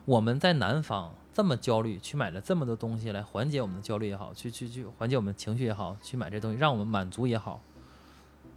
[0.04, 7.60] 我们在南方这么焦虑，去买了这么多东西来缓解我们的焦虑也好，去去去缓解我们的情绪也好，去买这东西让我们满足也好，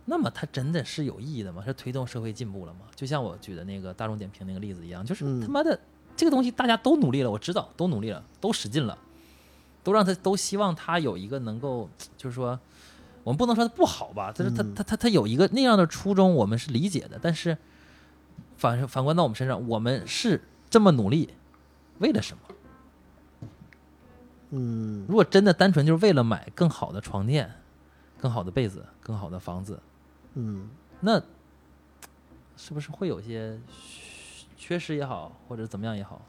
[0.05, 1.63] 那么它真的是有意义的吗？
[1.65, 2.81] 是推动社会进步了吗？
[2.95, 5.77] 就像我举的那个大众点评那个例子一样，就是嗯他妈的
[6.15, 8.97] 这个东西大家都努力了，我知道都努力了，都使劲了，
[9.83, 12.59] 都让他都希望他有一个能够，就是说。
[13.23, 17.19] 我们不能说它不好吧，但是它嗯它它它有一个那样的初衷，我们是理解的。
[17.21, 17.57] 但是
[18.55, 21.27] 反反观到我们身上，我们是这么努力，
[21.99, 22.55] 为了什么？
[24.51, 27.51] 嗯如果真的单纯就是为了买更好的床垫、
[28.19, 29.79] 更好的被子、更好的房子，
[30.35, 30.69] 嗯
[31.01, 31.21] 那
[32.55, 33.59] 是不是会有些
[34.57, 36.21] 缺失也好，或者怎么样也好？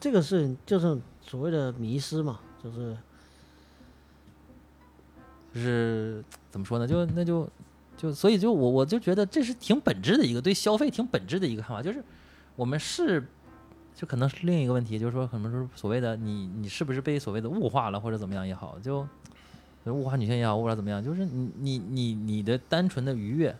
[0.00, 2.96] 这个是就是所谓的迷失嘛，就是
[5.52, 6.86] 就是怎么说呢？
[6.86, 7.48] 就那就
[7.96, 12.02] 就所以就我我就觉得这是挺本质的一个对消费挺本质的一个看法，就是
[12.56, 13.26] 我们是
[13.98, 19.04] 就可能是另一个问题，就是说可能是所谓的你你是不是被所谓的物化了或者怎么样也好，就
[19.86, 23.58] 物化女性也好，物化怎么样，就是你你你你的单纯的愉悦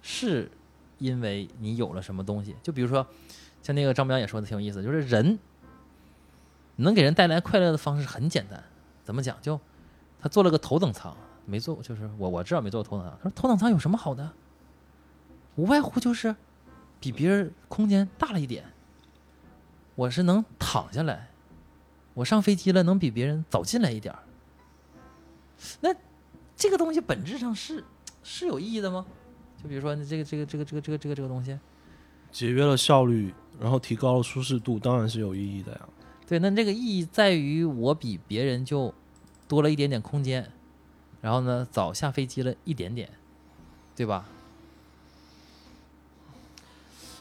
[0.00, 0.50] 是
[0.96, 3.06] 因为你有了什么东西，就比如说
[3.62, 5.38] 像那个张彪也说的挺有意思，就是人
[6.76, 8.64] 能给人带来快乐的方式很简单，
[9.04, 9.60] 怎么讲就。
[10.22, 13.18] 他坐了个头等舱，没坐，就是我我知道没坐过头等舱。
[13.22, 14.30] 他说头等舱有什么好的？
[15.56, 16.36] 无外乎就是
[17.00, 18.64] 比别人空间大了一点，
[20.00, 21.28] 我是能躺下来，
[22.14, 24.20] 我上飞机了能比别人早进来一点儿。
[25.82, 25.94] 那
[26.56, 27.84] 这个东西本质上是
[28.22, 29.04] 是有意义的吗？
[29.62, 31.58] 就比如说你这个这个这个这个这个这个这个东西，
[32.32, 35.80] 节约了效率，然后提高了舒适度，当然是有意义的呀。
[36.26, 38.94] 对，那这个意义在于我比别人就
[39.46, 40.50] 多了一点点空间，
[41.20, 43.10] 然后呢早下飞机了一点点，
[43.94, 44.26] 对吧？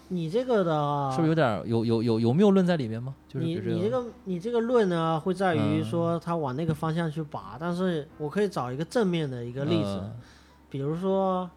[0.09, 3.15] 你这个的是不是有点儿有有有有谬论在里面吗？
[3.27, 10.11] 就是你你这个你这个论呢，会在于嗯说他往那个方向去拔，但是我可以找一个正面的一个例子，呃
[10.69, 11.49] 比如说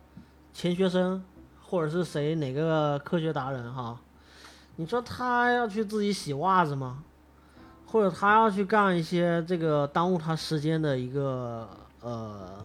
[0.52, 1.22] 钱学森，
[1.62, 3.98] 或者是谁哪个科学达人哈，
[4.76, 7.02] 你说他要去自己洗袜子吗？
[7.86, 11.68] 或者他要去干一些这个耽误他时间的一个
[12.00, 12.64] 呃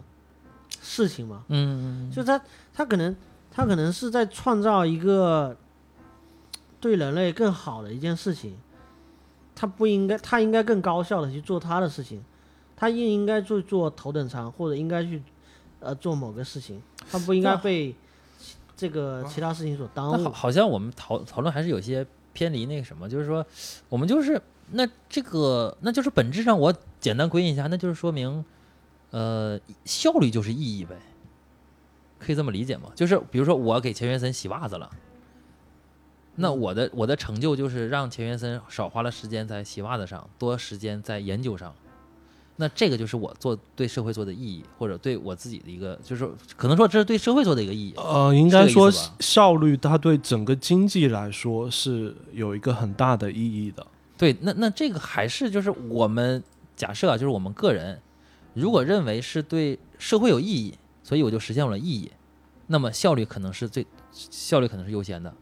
[0.80, 1.44] 事情吗？
[1.48, 2.40] 嗯，就他
[2.72, 3.14] 他可能
[3.50, 5.54] 他可能是在创造一个
[6.80, 8.56] 对人类更好的一件事情，
[9.54, 12.24] 他不应该他应该更高效的去做他的事情，
[12.76, 15.20] 他应应该去做头等舱或者应该去
[15.80, 17.94] 呃做某个事情，他不应该被
[18.76, 20.16] 这个其他事情所耽误。
[20.16, 23.44] 那好，好像我们讨讨论还是有些偏离那个什么，就是说
[23.88, 28.44] 我们就是那这个那就是本质上我简单归因一下，那就是说明
[29.10, 30.96] 呃效率就是意义呗，
[32.20, 32.90] 可以这么理解吗？
[32.94, 34.88] 就是比如说我给钱学森洗袜子了。
[36.40, 41.74] 那我的我的成就就是让钱学森少花了时间在洗袜子上，多时间在研究上。
[42.60, 47.94] 那这个就是我做对社会做的意义，或者对我自己的一个，就是可能说这是对社会做的一个意义。
[47.96, 53.86] 呃，应该说效率它对整个经济来说是有一个很大的意义的。
[54.16, 56.42] 对，那那这个还是就是我们
[56.76, 58.00] 假设啊，就是我们个人
[58.54, 62.10] 如果认为是对社会有意义，所以我就实现我的意义，
[62.68, 65.32] 那么效率可能是最效率可能是优先的。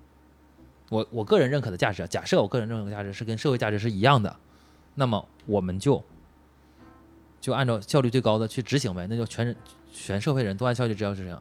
[0.89, 4.37] 我我个人认可的价值啊，假设我个人认可的价值是跟社会价值是一样的，
[4.95, 6.03] 那么我们就
[7.41, 9.57] 就按照效率最高的去执行呗，那就全人
[9.93, 11.39] 全社会人都按效率指标执行。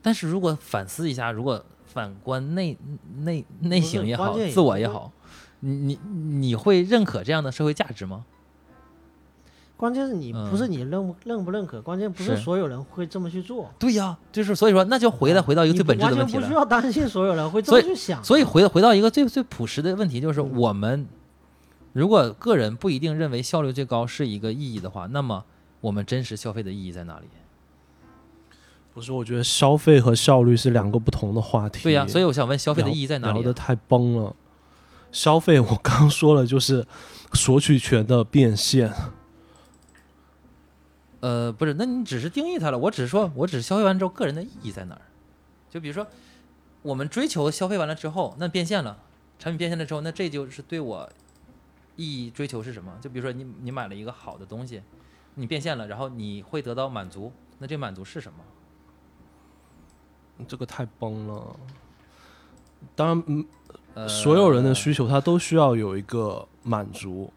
[0.00, 2.76] 但是如果反思一下，如果反观内
[3.18, 5.12] 内内省也好自我也好，
[5.60, 5.98] 你你
[6.38, 8.24] 你会认可这样的社会价值吗？
[9.76, 13.70] 关键是你嗯不是你认不认不认可，关键不是是所有人会这么去做。
[13.78, 16.40] 对呀，就是所以说，那就回来回到一个最本质的问题了。
[16.40, 18.24] 完全不需要担心所有人会这么去想。
[18.24, 21.06] 所以回回到一个最最朴实的问题，就是嗯我们
[21.92, 25.44] 如果个人不一定认为效率最高是一个意义的话，那么
[25.80, 27.26] 我们真实消费的意义在哪里？
[28.94, 31.82] 不是，我觉得消费和效率是两个不同的话题。
[31.82, 33.42] 对呀，所以我想问，消费的意义在哪里啊？
[33.42, 34.34] 聊的太崩了。
[35.12, 36.86] 消费我刚刚说了，就是
[37.34, 38.90] 索取权的变现。
[41.26, 42.78] 呃，不是，那你只是定义它了。
[42.78, 45.00] 我只是说，我只是消费完之后，个人的意义在哪儿？
[45.68, 46.06] 就比如说，
[46.82, 48.96] 我们追求消费完了之后，那变现了，
[49.36, 51.10] 产品变现了之后，那这就是对我
[51.96, 52.96] 意义追求是什么？
[53.00, 54.80] 就比如说你你买了一个好的东西，
[55.34, 58.38] 你变现了，然后你会得到满足，那这满足是什么？
[60.46, 61.56] 这个太崩了。
[62.94, 63.44] 当然，嗯，
[63.94, 67.32] 呃，所有人的需求他都需要有一个满足。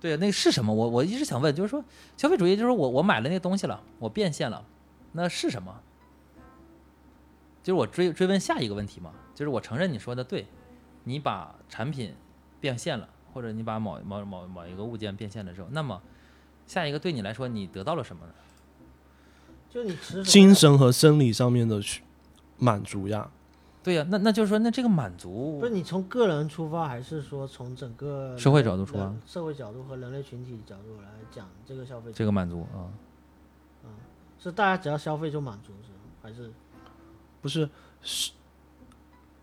[0.00, 0.72] 对，那个是什么？
[0.72, 1.84] 我我一直想问，就是说
[2.16, 4.64] 消费主义，就是我我买了那个东西了，我变现了，
[5.12, 5.80] 那是什么？
[7.62, 10.46] 就是我追追问下一个问题嘛，就是我承认你说的对，
[11.04, 12.14] 你把产品
[12.58, 16.00] 变现了，或者你把某某某某一个物件变现了之后，那么
[16.66, 18.32] 下一个对你来说，你得到了什么呢？
[19.68, 22.02] 就你持精神和生理上面的需
[22.56, 23.30] 满足呀。
[23.82, 32.12] 对呀、那那就是说，那这个满足不是你从个人出发，还是说从整个社会角度出发社会角度和人类群体角度来讲这个消费？
[32.12, 32.92] 这个满足啊，
[34.38, 35.98] 是大家只要消费就满足是吗？
[36.22, 36.50] 还是
[37.40, 37.68] 不是，
[38.02, 38.32] 是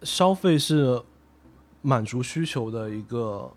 [0.03, 1.01] 消费是
[1.81, 3.51] 满足需求的一个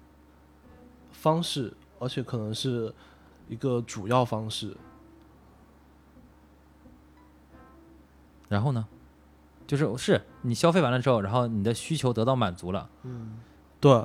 [1.13, 2.95] 方式，而且可能是
[3.49, 4.75] 一个主要方式。
[8.49, 8.87] 然后呢，
[9.71, 12.91] 就是是你消费完了之后，然后你的需求得到满足了。
[13.05, 13.39] 嗯
[13.79, 14.05] 对，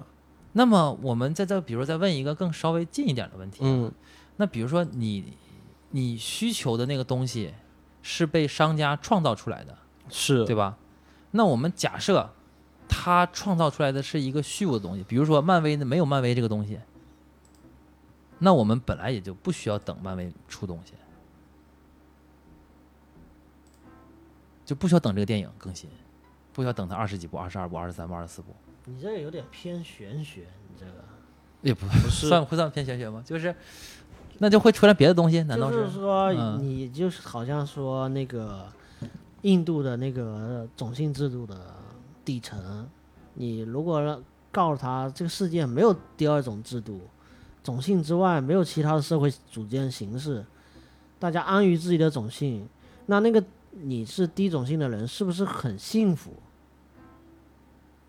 [0.53, 3.91] 那么我们再再比如再问一个更稍微近一点的问题，嗯，
[4.37, 5.35] 那比如说你
[5.89, 7.51] 你需求的那个东西
[8.03, 9.75] 是被商家创造出来的，
[10.07, 10.77] 是对吧？
[11.31, 12.29] 那我们假设
[12.87, 16.79] 他创造出来的是一个虚无的东西，比如说漫威的没有漫威这个东西，
[18.37, 20.93] 那我们本来也就不需要等漫威出东西，
[24.65, 25.89] 就不需要等这个电影更新，
[26.51, 28.47] 不需要等它二十几部、二十二部、二十三部、二十四部，
[28.85, 30.91] 你这个有点偏玄学，你这个
[31.61, 33.21] 也不不是算会算偏玄学吗？
[33.25, 33.55] 就是
[34.39, 38.67] 那就会出来别的东西，难道就是说嗯你就是好像说那个
[39.43, 41.55] 印度的那个种姓制度的
[42.25, 42.89] 底层，
[43.35, 47.01] 你如果让告诉他这个世界没有第二种制度，
[47.63, 50.45] 种姓之外没有其他的社会组建形式，
[51.19, 52.67] 大家安于自己的种姓，
[53.05, 53.43] 那那个
[53.83, 56.31] 你是低种姓的人是不是很幸福？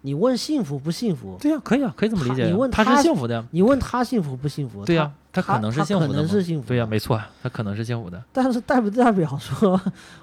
[0.02, 1.36] 你问幸福不幸福？
[1.40, 4.84] 对呀、可以啊，可以这么理解你问他他是幸福的呀，你问他幸福不幸福？
[4.84, 8.22] 对呀、他他可能是幸福的是幸福对呀、的没错，他可能是幸福的。
[8.32, 9.80] 但是代不代表说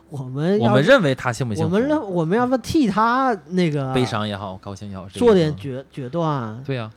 [0.09, 1.69] 我们要我们认为他幸不幸福？
[1.69, 6.63] 我们认我们要不要替他那个悲伤也好，高兴也好，做点嗯决决断？
[6.63, 6.89] 对呀、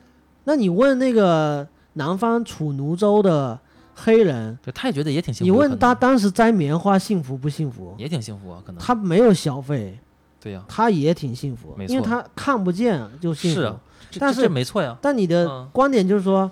[0.45, 3.59] 那你问那个南方楚奴州的
[3.99, 5.45] 黑人，对，他也觉得也挺幸福。
[5.45, 7.95] 你问他当时摘棉花幸福不幸福？
[7.97, 9.99] 也挺幸福啊，可能他没有消费，
[10.39, 13.79] 对呀、他也挺幸福，因为他看不见就幸福。
[14.21, 14.97] 但是这没错呀。
[15.01, 16.51] 但你的嗯观点就是说，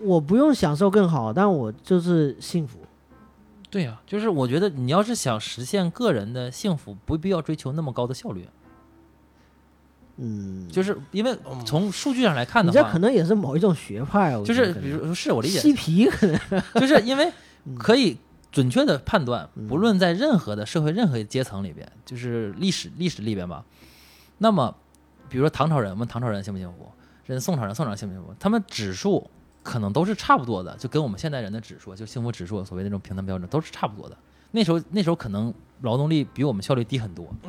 [0.00, 2.78] 我不用享受更好，但我就是幸福。
[3.68, 8.46] 对呀、就是我觉得你要是想实现个人的幸福，不必要追求那么高的效率，
[10.18, 16.38] 嗯，就是因为嗯从数据上来看的话，这可能也是某一种学派，就是比如是我理解，嬉皮可能
[16.80, 17.30] 就是因为
[17.64, 18.16] 嗯可以
[18.50, 23.64] 准确的判断，嗯不论在任何的社会任何阶层里边，就是历史历史里边吧。
[24.38, 24.74] 那么，
[25.28, 26.90] 比如说唐朝人，问唐朝人幸不幸福？
[27.26, 28.34] 人宋朝人，宋朝人幸不幸福？
[28.38, 29.28] 他们指数
[29.62, 34.16] 可能都是差不多的，就跟我们现代人的指数，就幸福指数，所谓那种平等标准都是差不多的。
[34.52, 35.52] 那时候那时候可能
[35.82, 37.28] 劳动力比我们效率低很多。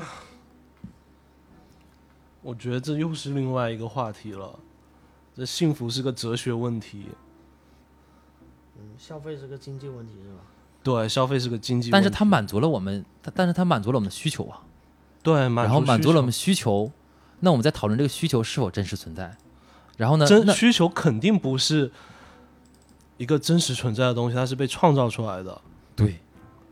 [2.48, 4.58] 我觉得这又是另外一个话题了。
[5.36, 7.08] 这幸福是个哲学问题，
[8.78, 10.40] 嗯，消费是个经济问题是吧？
[10.82, 14.64] 对，消费是个经济问题，但是它满足了我们，它但是它满足了我们的需求啊，
[15.22, 16.90] 对，满然后足满足了我们需求，
[17.42, 19.36] 那我们在讨论这个需求是否真实存在。
[19.98, 21.92] 然后呢，那真需求肯定不是
[23.18, 25.62] 一个真实存在的东西，它是被创造出来的，
[25.98, 26.22] 对，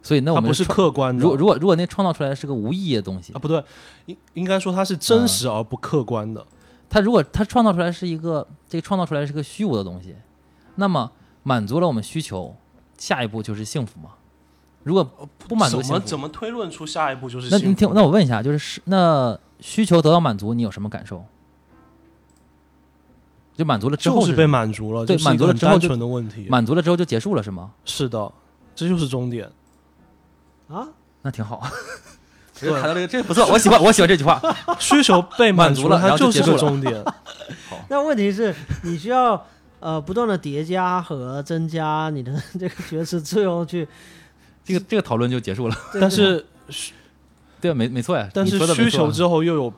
[0.06, 1.20] 所以那我们不是客观的。
[1.20, 3.64] 如果如果如果那创造出来是个无意义的东西啊，，不对，
[4.06, 6.46] 应应该说它是真实而不客观的。
[6.88, 10.16] 它如果它创造出来是一个这个创造出来是个虚无的东西，
[10.76, 12.56] 那么满足了我们需求，
[13.00, 14.12] 下一步就是幸福嘛？
[14.84, 15.04] 如果
[15.40, 21.26] 不满足幸福，怎么怎么推论出下一步就是那你听，那我问一下，就是是那需求得到满足，你有什么感受？
[23.56, 26.46] 就满足了之后就是被满足了，对满足了之后就单纯的问题。
[26.48, 27.72] 满足了之后就结束了是吗？
[27.86, 28.32] 是的，
[28.76, 29.50] 这就是终点。
[30.68, 30.88] 啊，
[31.22, 31.62] 那挺好。
[32.58, 34.42] 对谈到这个，这个不错，我喜欢，我喜欢这句话。
[34.80, 37.04] 需求被满满足了然 它就是后就结束了个终点。
[37.90, 39.46] 那问题是，你需要
[39.82, 43.86] 呃不断的叠加和增加你的这个角色，最后去，
[44.64, 45.76] 这个这个讨论就结束了。
[46.00, 46.46] 但是
[47.60, 48.30] 对，没没错呀。
[48.34, 49.74] 但是需求之后又有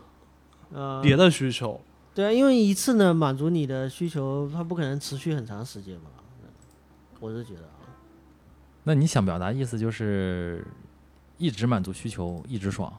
[0.72, 1.82] 呃别的需求，
[2.14, 6.12] 对啊，因为一次呢满足你的需求，它不可能持续很长时间嘛。
[7.20, 7.77] 我是觉得啊，
[8.88, 10.66] 那你想表达意思就是
[11.38, 12.98] 一直满足需求，一直爽，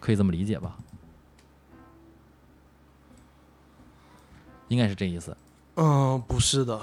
[0.00, 0.76] 可以这么理解吧？
[4.66, 5.36] 应该是这意思。
[5.76, 6.80] 嗯，不是的。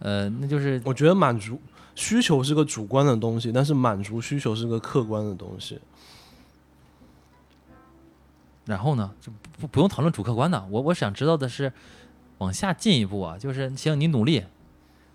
[0.00, 1.58] 呃，那就是我觉得满足
[1.94, 5.80] 需求是个主观的东西，但是满足需求是个客观的东西。
[8.66, 10.62] 然后呢，就不不用讨论主客观的。
[10.70, 11.72] 我我想知道的是，
[12.36, 14.44] 往下进一步啊，就是行，你努力，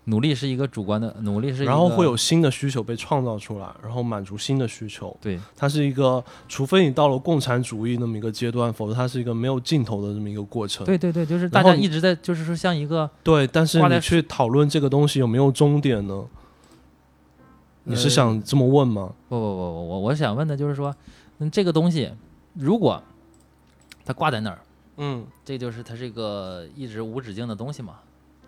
[0.04, 5.16] 努力是一个主观的，努力是然后会有新的需求被创造出来，然后满足新的需求。
[5.20, 10.84] 对它是一个，除非你到了共产主义那么一个阶段，否则它是一个没有尽头的这么一个过程。
[10.84, 16.24] 对对对，就是大家一直在，就是说像一个对，但是你去讨论这个东西有没有终点呢？
[17.84, 19.12] 你是呃想这么问吗？
[19.28, 20.94] 不不不不，我我想问的就是说，
[21.38, 22.10] 嗯，这个东西
[22.54, 23.02] 如果
[24.06, 24.58] 它挂在那儿，
[24.96, 27.96] 嗯，这就是它是一个一直无止境的东西嘛，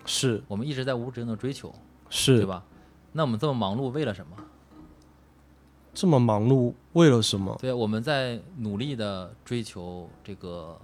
[0.06, 1.74] 是我们一直在无止境的追求，
[2.08, 2.64] 是，对吧？
[3.12, 4.36] 那我们这么忙碌为了什么？
[5.92, 7.56] 这么忙碌为了什么？
[7.58, 10.78] 对，我们在努力的追求这个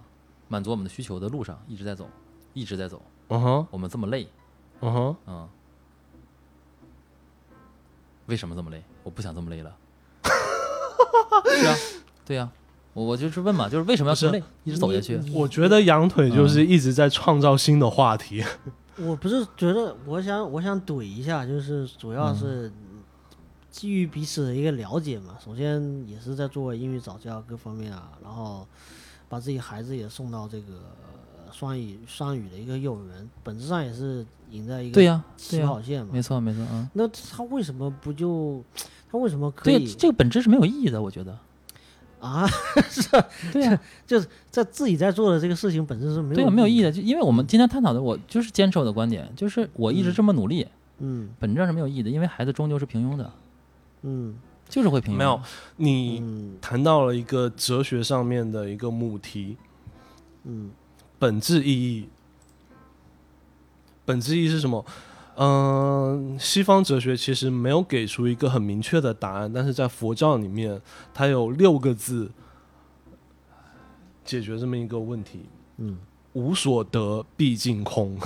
[0.48, 2.08] 满足我们的需求的路上一直在走，
[2.54, 3.02] 一直在走。
[3.28, 4.26] 嗯哼，我们这么累，
[4.80, 5.48] 嗯哼，嗯，
[8.26, 8.82] 为什么这么累？
[9.02, 9.76] 我不想这么累了。
[11.44, 11.76] 是啊，
[12.24, 12.50] 对呀、
[12.94, 15.20] 我我就是问嘛，就是为什么要这么累，一直走下去？
[15.32, 18.42] 我觉得羊腿嗯就是一直在创造新的话题。
[18.98, 22.70] 我不是觉得，我想我想怼一下，就是主要是
[23.70, 25.36] 基于彼此的一个了解嘛。
[25.42, 28.66] 首先也是在做英语早教各方面啊，然后
[29.28, 30.74] 把自己孩子也送到这个
[31.46, 36.10] 呃双语双语的一个幼儿园，本质上也是赢在一个对呀、起、跑线嘛。
[36.12, 38.62] 没错没错，嗯，那他为什么不就
[39.10, 41.38] 他为什么可对以，这个本质是没有意义的，我觉得。
[42.22, 42.46] 啊？
[42.88, 43.02] 是
[43.52, 43.80] 对呀、
[44.50, 50.66] 在自己在做的这个事情本身是没有没有意义义的，就因为我们今天探讨的，我就是坚持我的观点，就是我一直嗯这么努力，
[51.00, 53.30] 嗯本质上是没有意义的，因为孩子终究是平庸的，
[54.02, 54.36] 嗯
[54.68, 55.18] 就是会平庸。
[55.18, 55.40] 没有，
[55.76, 59.56] 你嗯谈到了一个哲学上面的一个母题，
[60.44, 60.70] 嗯
[61.18, 62.08] 本质意义。
[64.04, 64.84] 本质意义是什么？
[65.36, 70.80] 嗯、西方哲学其实没有给出一个很明确的答案，但是在佛教里面，
[71.14, 72.30] 它有六个字
[74.24, 75.46] 解决这么一个问题：
[75.78, 75.98] 嗯
[76.34, 78.18] 无所得，毕竟空。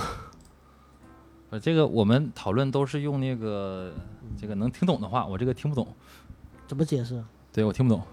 [1.49, 3.93] 呃，这个我们讨论都是用那个
[4.37, 5.87] 这个能听懂的话，我这个听不懂，
[6.67, 7.23] 怎么解释？
[7.53, 8.03] 对我听不懂，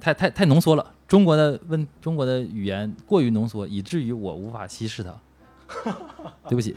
[0.00, 0.94] 太太太浓缩了。
[1.08, 5.12] 中国的问中国的语言过于浓缩，以至于我无法稀释它。
[6.48, 6.76] 对不起，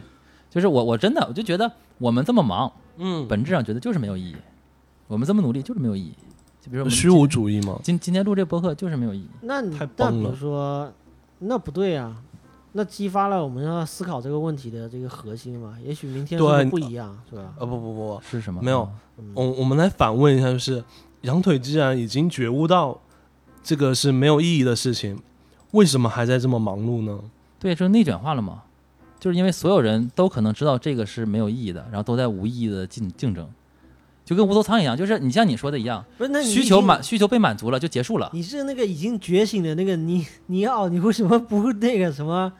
[0.49, 4.35] 就是我我真的我就觉得我们这么忙，嗯本质上觉得就是没有意义。
[5.07, 6.13] 我们这么努力就是没有意义。
[6.61, 7.79] 就比如说虚无主义吗？
[7.83, 9.27] 今今天录这播客就是没有意义。
[9.41, 10.91] 那你太那比如说，
[11.39, 12.15] 那不对啊，
[12.73, 15.77] 那激发了我们要思考这个问题的这个核心嘛。
[15.83, 17.53] 也许明天对说的不一样，是吧？
[17.57, 18.61] 呃不不不，是什么？
[18.61, 18.89] 没有
[19.33, 20.83] 我我们来反问一下，就是
[21.21, 22.99] 羊腿既然已经觉悟到
[23.63, 25.17] 这个是没有意义的事情，
[25.71, 27.19] 为什么还在这么忙碌呢？
[27.57, 28.63] 对，就是内卷化了嘛。
[29.19, 33.47] 就是因为所有人都可能知道这个是没有意义的，然后都在无意义的竞竞争，
[34.23, 34.95] 就跟无头苍蝇一样。
[34.95, 38.29] 就是你像你说的一样，不是，那你需求满需求被满足了就结束了。
[38.33, 42.51] 你是那个已经觉醒的那个尼尼奥，你为什么不那个什么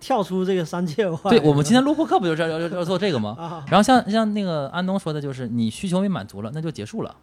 [0.00, 1.18] 跳出这个三界外？
[1.30, 3.36] 对，我们今天录播课不就是要要要做这个吗？
[3.38, 7.14] 啊，然后像像那个安东说的，就是你需求被满足了，那就结束了。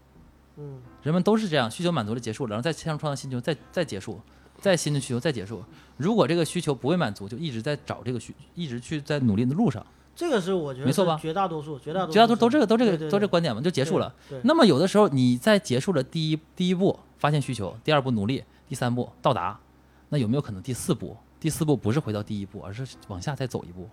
[0.58, 4.20] 嗯人们都是这样，需求满足了结束了，然后再向创造新需求，再再结束，
[4.66, 5.64] 再新的需求再结束。
[5.96, 9.86] 如果这个需求不会满足，就一直在找这个需，一直去在努力的路上。
[10.16, 14.12] 这个是我觉得没错吧绝大多数，绝大多数绝大多数都这个都这个对对对都这个观点嘛，就结束了。
[14.42, 19.60] 那么有的时候你在结束了第一第一步发现需求，第二步努力，第三步到达，
[20.10, 21.16] 那有没有可能第四步？
[21.40, 23.88] 第四步不是回到第一步，而是往下再走一步？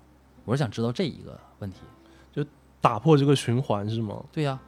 [0.46, 1.80] 我是想知道这一个问题。
[2.32, 2.42] 就
[2.80, 4.24] 打破这个循环是吗？
[4.32, 4.58] 对呀、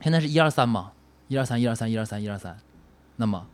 [0.00, 0.92] 现在是一二三嘛，
[1.28, 2.58] 一二三一二三一二三一二三，
[3.16, 3.46] 那么，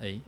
[0.00, 0.20] 哎，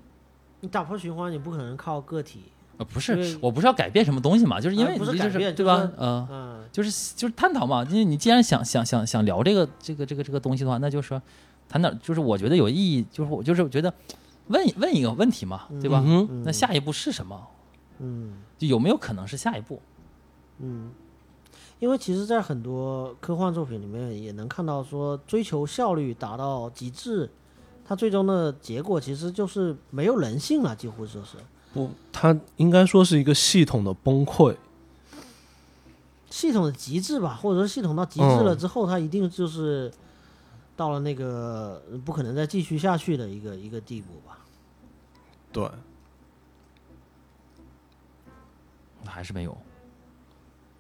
[0.61, 2.45] 你打破循环，你不可能靠个体，
[2.79, 5.93] 呃，不是，我不是要改变什么东西嘛，就是因啊不是为你就是改变对吧就是？
[5.99, 11.21] 呃，嗯，就是就是探讨嘛，因为你既然想想想想聊这个这个这个这个东西的话，那就是说
[11.69, 13.93] 谈点，就是我觉得有意义，就是我就是觉得
[14.47, 16.03] 问问一个问题嘛，对吧？
[16.07, 17.47] 嗯那下一步是什么？
[18.01, 19.83] 嗯就有没有可能是下一步？
[20.61, 20.91] 嗯，
[21.79, 27.31] 因为其实，在很多科幻作品里面也能看到，说追求效率达到极致，
[27.89, 31.39] 它最终的结果其实就是没有人性了，几乎就是
[31.73, 34.55] 不，它应该说是一个系统的崩溃。
[36.29, 39.91] 系统的极致吧，或者说系统到极致了嗯之后，它一定就是
[40.77, 44.39] 到了那个不可能再继续下去的一个一个地步吧。
[45.51, 45.67] 对，
[49.03, 49.57] 那还是没有，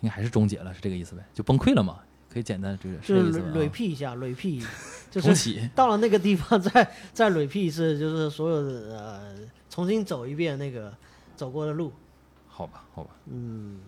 [0.02, 1.24] 应该还是终结了，是这个意思呗？
[1.32, 2.00] 就崩溃了嘛？
[2.30, 4.64] 可以简单这个是就是这个意思吧？repeat 一下，repeat，
[5.10, 9.34] 就是，到了那个地方 再再 repeat 一次，就是所有的呃
[9.70, 10.92] 重新走一遍那个
[11.36, 11.92] 走过的路。
[12.46, 13.10] 好吧，好吧。
[13.26, 13.78] 嗯，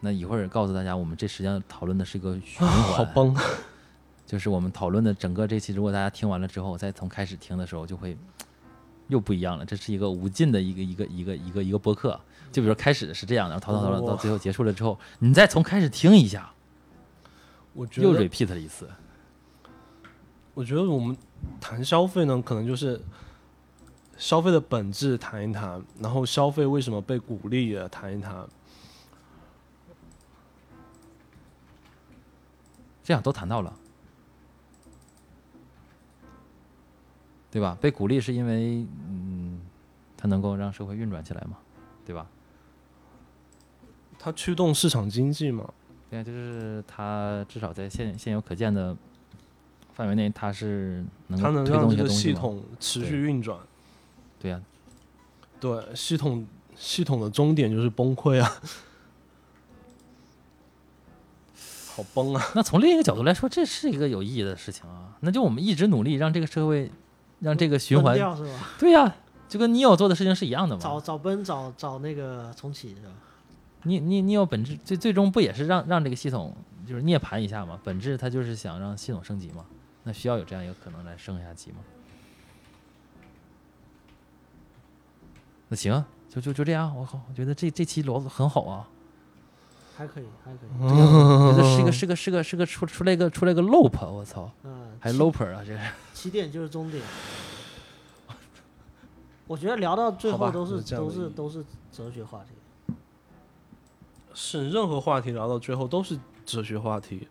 [0.00, 3.36] 那一会儿告诉大家，我们这实际上讨论的是一个循啊环，好崩。
[4.26, 8.16] 就是我们讨论的整个这期，如果大家听完了之后，再从开始听的时候，就会
[9.08, 9.64] 又不一样了。
[9.64, 12.18] 这是一个无尽的一个一个一个一个一个播客。
[12.52, 16.52] 就比如说开始是这样的，然后讨讨讨讨到最后结束了之后，你再从开始听一下，
[17.74, 18.88] 又我觉得又 repeat 了一次。
[20.54, 21.16] 我觉得我们
[21.60, 23.00] 谈消费呢，可能就是
[24.16, 28.46] 消费的本质谈一谈，然后消费为什么被鼓励也谈一谈。
[33.02, 33.76] 这样都谈到了，
[37.54, 37.78] 对吧？
[37.80, 39.60] 被鼓励是因为，嗯，
[40.16, 41.56] 它能够让社会运转起来嘛，
[42.04, 42.26] 对吧？
[44.18, 45.72] 它驱动市场经济嘛，
[46.10, 48.96] 对啊，就是它至少在现现有可见的
[49.92, 52.08] 范围内，它是能推动一能让这个。
[52.08, 53.56] 系统持续运转。
[54.40, 54.60] 对呀、
[55.60, 56.44] 对，系统
[56.74, 58.60] 系统的终点就是崩溃啊，
[61.94, 62.44] 好崩啊！
[62.56, 65.16] 那从另一个角度来说，这是一个有意义的事情啊。
[65.20, 66.90] 那就我们一直努力让这个社会，
[67.40, 68.50] 让这个循环，掉是吧？
[68.78, 69.14] 对呀、
[69.48, 71.00] 就跟你有做的事情是一样的找嘛。
[71.00, 73.12] 找找奔找找那个重启是吧？
[73.82, 76.56] 你你你有本质，最最终不也是让让这个系统
[76.86, 77.78] 就是涅槃一下嘛？
[77.84, 79.64] 本质它就是想让系统升级嘛。
[80.04, 81.78] 那需要有这样一个可能来升一下级吗？
[85.68, 86.94] 那行啊，就就就这样。
[86.96, 88.88] 我靠，我觉得这这期聊的很好啊。
[89.96, 90.68] 还可以，还可以。
[90.78, 95.80] 我觉得是一个是个是个是个出出来一个出来一个 loop，我操，嗯，还起 loper 啊，这是。
[96.14, 97.02] 起点就是终点。
[99.46, 102.50] 我觉得聊到最后都是都是都是哲学话题。
[104.32, 107.28] 是任何话题聊到最后都是哲学话题。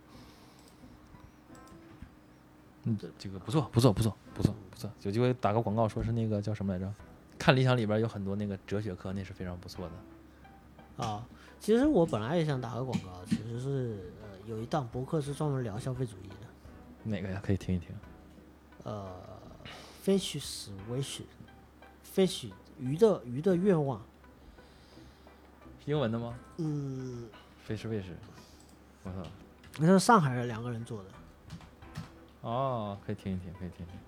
[2.84, 4.92] 嗯，这个不错，不错，不错，不错，不错。
[5.02, 6.94] 有机会打个广告，说是那个叫什么来着？
[7.40, 11.04] 看理想里边有很多那个哲学课，那是非常不错的。
[11.04, 11.26] 啊，
[11.60, 16.43] 其实我本来也想打个广告，其实是呃有一档博客是专门聊消费主义的，
[17.04, 17.42] 哪个呀？
[17.44, 17.90] 可以听一听。
[18.84, 19.12] 呃
[20.06, 24.02] ，Fish's Wish，Fish 鱼的鱼的愿望，
[25.86, 26.34] 英文的吗？
[26.58, 27.30] 嗯
[27.68, 28.04] ，fish wish，。
[29.04, 29.18] 我操。
[29.80, 31.10] 那是上海的两个人做的。
[32.42, 34.00] 哦，可以听一听，可以听一听。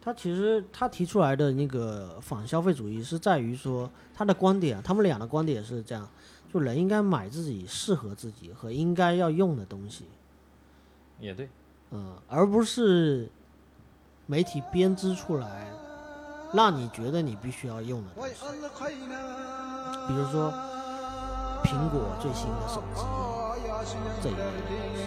[0.00, 6.08] 他其实他提出来的那个反消费主义是在于说他的观点啊，他们俩的观点是这样，
[6.52, 10.06] 就人应该买自己适合自己和应该要用的东西，
[11.18, 11.48] 也对。
[11.96, 13.30] 嗯，而不是
[14.26, 15.66] 媒体编织出来
[16.52, 18.34] 让你觉得你必须要用的东西，
[20.06, 20.52] 比如说
[21.64, 23.02] 苹果最新的手机
[24.22, 25.02] 这一类的东西。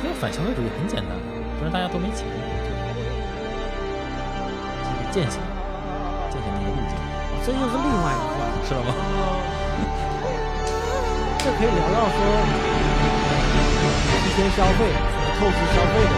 [0.00, 1.10] 其实反消费主义很简单，
[1.58, 2.24] 不然大家都没钱。
[4.82, 5.40] 就是践行，
[6.30, 6.94] 践行那个路径，
[7.44, 8.90] 这又是另外一个话题，知道吗？
[11.38, 12.16] 这可以聊到说
[13.78, 16.12] 提前消费和透支消费的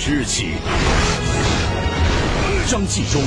[0.00, 0.52] 十日起，
[2.68, 3.20] 张纪中